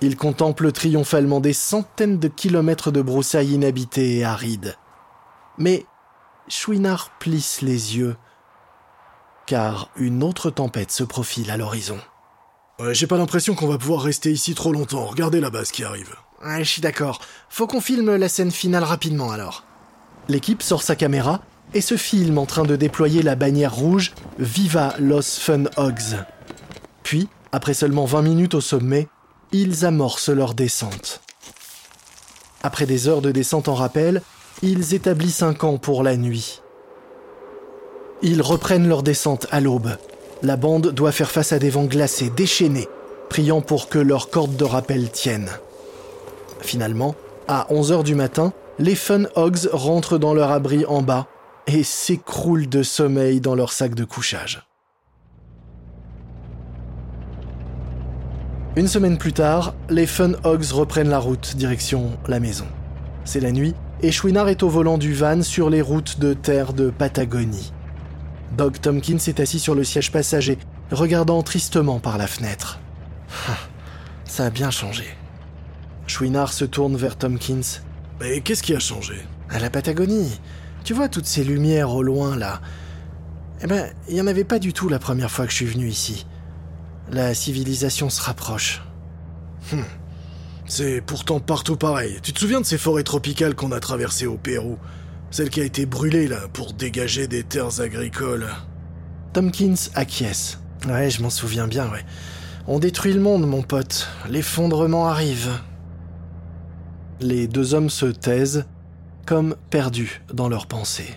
Ils 0.00 0.16
contemplent 0.16 0.72
triomphalement 0.72 1.38
des 1.38 1.52
centaines 1.52 2.18
de 2.18 2.26
kilomètres 2.26 2.90
de 2.90 3.02
broussailles 3.02 3.52
inhabitées 3.52 4.18
et 4.18 4.24
arides. 4.24 4.76
Mais 5.58 5.86
Chouinard 6.48 7.10
plisse 7.20 7.62
les 7.62 7.96
yeux, 7.96 8.16
car 9.46 9.90
une 9.96 10.22
autre 10.22 10.50
tempête 10.50 10.90
se 10.90 11.04
profile 11.04 11.50
à 11.50 11.56
l'horizon. 11.56 11.98
Ouais, 12.78 12.94
j'ai 12.94 13.06
pas 13.06 13.18
l'impression 13.18 13.54
qu'on 13.54 13.68
va 13.68 13.78
pouvoir 13.78 14.02
rester 14.02 14.32
ici 14.32 14.54
trop 14.54 14.72
longtemps. 14.72 15.06
Regardez 15.06 15.40
la 15.40 15.50
base 15.50 15.70
qui 15.70 15.84
arrive. 15.84 16.14
Ouais, 16.44 16.64
je 16.64 16.70
suis 16.70 16.82
d'accord. 16.82 17.20
Faut 17.48 17.66
qu'on 17.66 17.80
filme 17.80 18.16
la 18.16 18.28
scène 18.28 18.50
finale 18.50 18.84
rapidement 18.84 19.30
alors. 19.30 19.64
L'équipe 20.28 20.62
sort 20.62 20.82
sa 20.82 20.96
caméra 20.96 21.42
et 21.74 21.80
se 21.80 21.96
filme 21.96 22.38
en 22.38 22.46
train 22.46 22.64
de 22.64 22.76
déployer 22.76 23.22
la 23.22 23.36
bannière 23.36 23.74
rouge 23.74 24.12
Viva 24.38 24.94
Los 24.98 25.38
Fun 25.38 25.64
Hogs. 25.76 26.24
Puis, 27.02 27.28
après 27.52 27.74
seulement 27.74 28.04
20 28.04 28.22
minutes 28.22 28.54
au 28.54 28.60
sommet, 28.60 29.08
ils 29.52 29.84
amorcent 29.84 30.30
leur 30.30 30.54
descente. 30.54 31.20
Après 32.62 32.86
des 32.86 33.08
heures 33.08 33.22
de 33.22 33.32
descente 33.32 33.68
en 33.68 33.74
rappel, 33.74 34.22
ils 34.62 34.94
établissent 34.94 35.42
un 35.42 35.54
camp 35.54 35.78
pour 35.78 36.02
la 36.02 36.16
nuit. 36.16 36.61
Ils 38.24 38.40
reprennent 38.40 38.86
leur 38.86 39.02
descente 39.02 39.48
à 39.50 39.60
l'aube. 39.60 39.96
La 40.42 40.56
bande 40.56 40.92
doit 40.92 41.10
faire 41.10 41.30
face 41.30 41.52
à 41.52 41.58
des 41.58 41.70
vents 41.70 41.86
glacés, 41.86 42.30
déchaînés, 42.30 42.88
priant 43.28 43.60
pour 43.60 43.88
que 43.88 43.98
leurs 43.98 44.30
cordes 44.30 44.56
de 44.56 44.64
rappel 44.64 45.10
tiennent. 45.10 45.50
Finalement, 46.60 47.16
à 47.48 47.66
11h 47.70 48.04
du 48.04 48.14
matin, 48.14 48.52
les 48.78 48.94
Fun 48.94 49.24
Hogs 49.34 49.68
rentrent 49.72 50.18
dans 50.18 50.34
leur 50.34 50.52
abri 50.52 50.84
en 50.86 51.02
bas 51.02 51.26
et 51.66 51.82
s'écroulent 51.82 52.68
de 52.68 52.84
sommeil 52.84 53.40
dans 53.40 53.56
leur 53.56 53.72
sac 53.72 53.94
de 53.94 54.04
couchage. 54.04 54.62
Une 58.76 58.88
semaine 58.88 59.18
plus 59.18 59.32
tard, 59.32 59.74
les 59.90 60.06
Fun 60.06 60.32
Hogs 60.44 60.70
reprennent 60.72 61.10
la 61.10 61.18
route 61.18 61.56
direction 61.56 62.12
la 62.28 62.38
maison. 62.38 62.66
C'est 63.24 63.40
la 63.40 63.50
nuit 63.50 63.74
et 64.00 64.12
Chouinard 64.12 64.48
est 64.48 64.62
au 64.62 64.68
volant 64.68 64.96
du 64.96 65.12
van 65.12 65.42
sur 65.42 65.70
les 65.70 65.82
routes 65.82 66.20
de 66.20 66.34
terre 66.34 66.72
de 66.72 66.90
Patagonie. 66.90 67.72
Doug 68.56 68.78
Tompkins 68.80 69.18
est 69.26 69.40
assis 69.40 69.58
sur 69.58 69.74
le 69.74 69.82
siège 69.82 70.12
passager, 70.12 70.58
regardant 70.90 71.42
tristement 71.42 72.00
par 72.00 72.18
la 72.18 72.26
fenêtre. 72.26 72.80
Ah, 73.48 73.56
ça 74.24 74.46
a 74.46 74.50
bien 74.50 74.70
changé. 74.70 75.04
Chouinard 76.06 76.52
se 76.52 76.66
tourne 76.66 76.96
vers 76.96 77.16
Tompkins. 77.16 77.80
Mais 78.20 78.40
qu'est-ce 78.42 78.62
qui 78.62 78.74
a 78.74 78.78
changé? 78.78 79.14
À 79.48 79.58
la 79.58 79.70
Patagonie. 79.70 80.38
Tu 80.84 80.92
vois 80.92 81.08
toutes 81.08 81.26
ces 81.26 81.44
lumières 81.44 81.90
au 81.90 82.02
loin 82.02 82.36
là 82.36 82.60
Eh 83.62 83.66
ben, 83.66 83.88
il 84.08 84.14
n'y 84.14 84.20
en 84.20 84.26
avait 84.26 84.44
pas 84.44 84.58
du 84.58 84.72
tout 84.74 84.88
la 84.88 84.98
première 84.98 85.30
fois 85.30 85.46
que 85.46 85.52
je 85.52 85.56
suis 85.56 85.66
venu 85.66 85.88
ici. 85.88 86.26
La 87.10 87.34
civilisation 87.34 88.10
se 88.10 88.20
rapproche. 88.20 88.82
Hum. 89.72 89.84
C'est 90.66 91.00
pourtant 91.00 91.40
partout 91.40 91.76
pareil. 91.76 92.18
Tu 92.22 92.32
te 92.32 92.38
souviens 92.38 92.60
de 92.60 92.66
ces 92.66 92.78
forêts 92.78 93.02
tropicales 93.02 93.54
qu'on 93.54 93.72
a 93.72 93.80
traversées 93.80 94.26
au 94.26 94.36
Pérou? 94.36 94.78
Celle 95.32 95.48
qui 95.48 95.62
a 95.62 95.64
été 95.64 95.86
brûlée 95.86 96.28
là 96.28 96.46
pour 96.52 96.74
dégager 96.74 97.26
des 97.26 97.42
terres 97.42 97.80
agricoles. 97.80 98.48
Tompkins 99.32 99.88
acquiesce. 99.94 100.58
Ouais, 100.86 101.08
je 101.08 101.22
m'en 101.22 101.30
souviens 101.30 101.66
bien, 101.66 101.90
ouais. 101.90 102.04
On 102.66 102.78
détruit 102.78 103.14
le 103.14 103.20
monde, 103.20 103.46
mon 103.46 103.62
pote. 103.62 104.10
L'effondrement 104.28 105.08
arrive. 105.08 105.50
Les 107.20 107.48
deux 107.48 107.72
hommes 107.72 107.88
se 107.88 108.04
taisent, 108.04 108.66
comme 109.24 109.56
perdus 109.70 110.20
dans 110.34 110.50
leurs 110.50 110.66
pensées. 110.66 111.14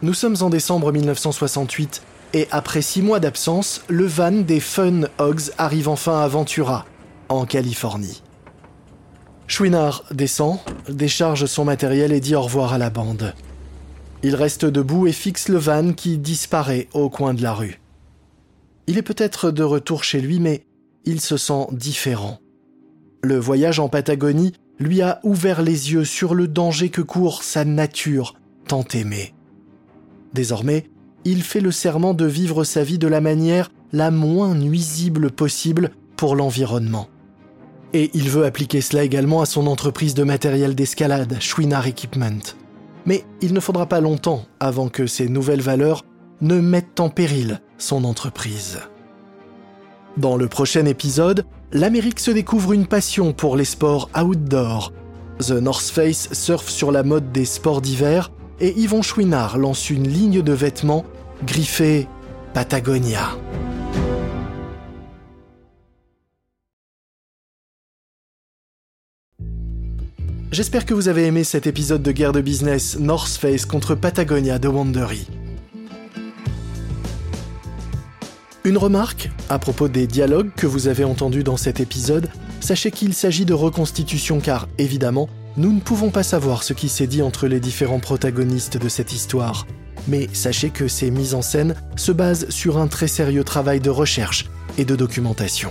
Nous 0.00 0.14
sommes 0.14 0.36
en 0.40 0.48
décembre 0.48 0.90
1968 0.90 2.02
et 2.32 2.48
après 2.50 2.80
six 2.80 3.02
mois 3.02 3.20
d'absence, 3.20 3.82
le 3.88 4.06
van 4.06 4.32
des 4.32 4.60
Fun 4.60 5.02
Hogs 5.18 5.50
arrive 5.58 5.88
enfin 5.88 6.20
à 6.20 6.28
Ventura, 6.28 6.86
en 7.28 7.44
Californie. 7.44 8.22
Chouinard 9.50 10.04
descend, 10.12 10.60
décharge 10.88 11.46
son 11.46 11.64
matériel 11.64 12.12
et 12.12 12.20
dit 12.20 12.36
au 12.36 12.42
revoir 12.42 12.72
à 12.72 12.78
la 12.78 12.88
bande. 12.88 13.34
Il 14.22 14.36
reste 14.36 14.64
debout 14.64 15.08
et 15.08 15.12
fixe 15.12 15.48
le 15.48 15.58
van 15.58 15.92
qui 15.92 16.18
disparaît 16.18 16.86
au 16.94 17.10
coin 17.10 17.34
de 17.34 17.42
la 17.42 17.52
rue. 17.52 17.80
Il 18.86 18.96
est 18.96 19.02
peut-être 19.02 19.50
de 19.50 19.64
retour 19.64 20.04
chez 20.04 20.20
lui, 20.20 20.38
mais 20.38 20.66
il 21.04 21.20
se 21.20 21.36
sent 21.36 21.66
différent. 21.72 22.38
Le 23.24 23.40
voyage 23.40 23.80
en 23.80 23.88
Patagonie 23.88 24.52
lui 24.78 25.02
a 25.02 25.18
ouvert 25.24 25.62
les 25.62 25.92
yeux 25.92 26.04
sur 26.04 26.36
le 26.36 26.46
danger 26.46 26.90
que 26.90 27.02
court 27.02 27.42
sa 27.42 27.64
nature 27.64 28.36
tant 28.68 28.84
aimée. 28.94 29.34
Désormais, 30.32 30.88
il 31.24 31.42
fait 31.42 31.60
le 31.60 31.72
serment 31.72 32.14
de 32.14 32.24
vivre 32.24 32.62
sa 32.62 32.84
vie 32.84 32.98
de 32.98 33.08
la 33.08 33.20
manière 33.20 33.72
la 33.92 34.12
moins 34.12 34.54
nuisible 34.54 35.32
possible 35.32 35.90
pour 36.16 36.36
l'environnement. 36.36 37.08
Et 37.92 38.10
il 38.14 38.30
veut 38.30 38.44
appliquer 38.44 38.80
cela 38.80 39.02
également 39.02 39.42
à 39.42 39.46
son 39.46 39.66
entreprise 39.66 40.14
de 40.14 40.22
matériel 40.22 40.74
d'escalade, 40.74 41.38
Chouinard 41.40 41.86
Equipment. 41.86 42.54
Mais 43.06 43.24
il 43.40 43.52
ne 43.52 43.60
faudra 43.60 43.86
pas 43.86 44.00
longtemps 44.00 44.44
avant 44.60 44.88
que 44.88 45.06
ces 45.06 45.28
nouvelles 45.28 45.62
valeurs 45.62 46.04
ne 46.40 46.60
mettent 46.60 47.00
en 47.00 47.08
péril 47.08 47.60
son 47.78 48.04
entreprise. 48.04 48.78
Dans 50.16 50.36
le 50.36 50.48
prochain 50.48 50.86
épisode, 50.86 51.44
l'Amérique 51.72 52.20
se 52.20 52.30
découvre 52.30 52.72
une 52.72 52.86
passion 52.86 53.32
pour 53.32 53.56
les 53.56 53.64
sports 53.64 54.10
outdoor. 54.16 54.92
The 55.40 55.52
North 55.52 55.88
Face 55.88 56.28
surfe 56.32 56.68
sur 56.68 56.92
la 56.92 57.02
mode 57.02 57.32
des 57.32 57.44
sports 57.44 57.80
d'hiver 57.80 58.30
et 58.60 58.78
Yvon 58.78 59.02
Chouinard 59.02 59.56
lance 59.56 59.88
une 59.90 60.06
ligne 60.06 60.42
de 60.42 60.52
vêtements 60.52 61.04
griffée 61.44 62.06
Patagonia. 62.52 63.30
J'espère 70.52 70.84
que 70.84 70.94
vous 70.94 71.06
avez 71.06 71.26
aimé 71.26 71.44
cet 71.44 71.68
épisode 71.68 72.02
de 72.02 72.10
guerre 72.10 72.32
de 72.32 72.40
business 72.40 72.98
North 72.98 73.36
Face 73.36 73.64
contre 73.64 73.94
Patagonia 73.94 74.58
de 74.58 74.66
Wandery. 74.66 75.28
Une 78.64 78.76
remarque 78.76 79.30
à 79.48 79.60
propos 79.60 79.86
des 79.86 80.08
dialogues 80.08 80.50
que 80.56 80.66
vous 80.66 80.88
avez 80.88 81.04
entendus 81.04 81.44
dans 81.44 81.56
cet 81.56 81.78
épisode, 81.78 82.28
sachez 82.58 82.90
qu'il 82.90 83.14
s'agit 83.14 83.44
de 83.44 83.54
reconstitution 83.54 84.40
car, 84.40 84.66
évidemment, 84.76 85.28
nous 85.56 85.72
ne 85.72 85.80
pouvons 85.80 86.10
pas 86.10 86.24
savoir 86.24 86.64
ce 86.64 86.72
qui 86.72 86.88
s'est 86.88 87.06
dit 87.06 87.22
entre 87.22 87.46
les 87.46 87.60
différents 87.60 88.00
protagonistes 88.00 88.76
de 88.76 88.88
cette 88.88 89.12
histoire. 89.12 89.68
Mais 90.08 90.28
sachez 90.32 90.70
que 90.70 90.88
ces 90.88 91.12
mises 91.12 91.34
en 91.34 91.42
scène 91.42 91.76
se 91.94 92.10
basent 92.10 92.48
sur 92.48 92.76
un 92.76 92.88
très 92.88 93.08
sérieux 93.08 93.44
travail 93.44 93.78
de 93.78 93.90
recherche 93.90 94.50
et 94.78 94.84
de 94.84 94.96
documentation. 94.96 95.70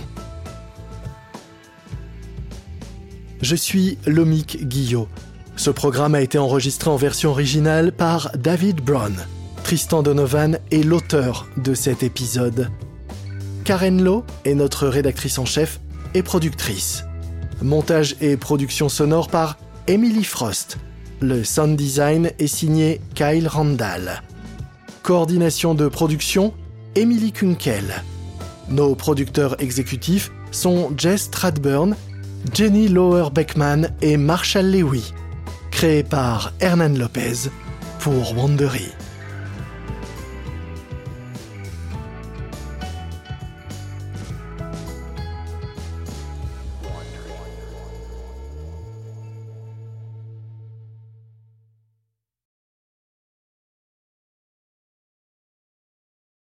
Je 3.42 3.56
suis 3.56 3.96
Lomik 4.06 4.68
Guillot. 4.68 5.08
Ce 5.56 5.70
programme 5.70 6.14
a 6.14 6.20
été 6.20 6.36
enregistré 6.36 6.90
en 6.90 6.96
version 6.96 7.30
originale 7.30 7.90
par 7.90 8.30
David 8.36 8.82
Brown. 8.82 9.14
Tristan 9.64 10.02
Donovan 10.02 10.58
est 10.70 10.82
l'auteur 10.82 11.46
de 11.56 11.72
cet 11.72 12.02
épisode. 12.02 12.70
Karen 13.64 14.02
Lowe 14.02 14.24
est 14.44 14.54
notre 14.54 14.88
rédactrice 14.88 15.38
en 15.38 15.46
chef 15.46 15.80
et 16.12 16.22
productrice. 16.22 17.04
Montage 17.62 18.16
et 18.20 18.36
production 18.36 18.90
sonore 18.90 19.28
par 19.28 19.56
Emily 19.86 20.24
Frost. 20.24 20.76
Le 21.20 21.42
sound 21.42 21.76
design 21.76 22.32
est 22.38 22.46
signé 22.46 23.00
Kyle 23.14 23.48
Randall. 23.48 24.22
Coordination 25.02 25.74
de 25.74 25.88
production 25.88 26.52
Emily 26.94 27.32
Kunkel. 27.32 28.02
Nos 28.68 28.94
producteurs 28.94 29.60
exécutifs 29.62 30.30
sont 30.50 30.92
Jess 30.96 31.22
Stradburn, 31.22 31.96
Jenny 32.52 32.88
Lower 32.88 33.30
Beckman 33.30 33.88
et 34.02 34.16
Marshall 34.16 34.66
Lewy. 34.66 35.12
Créé 35.70 36.02
par 36.02 36.52
Hernan 36.60 36.96
Lopez 36.96 37.50
pour 38.00 38.36
Wandery. 38.36 38.90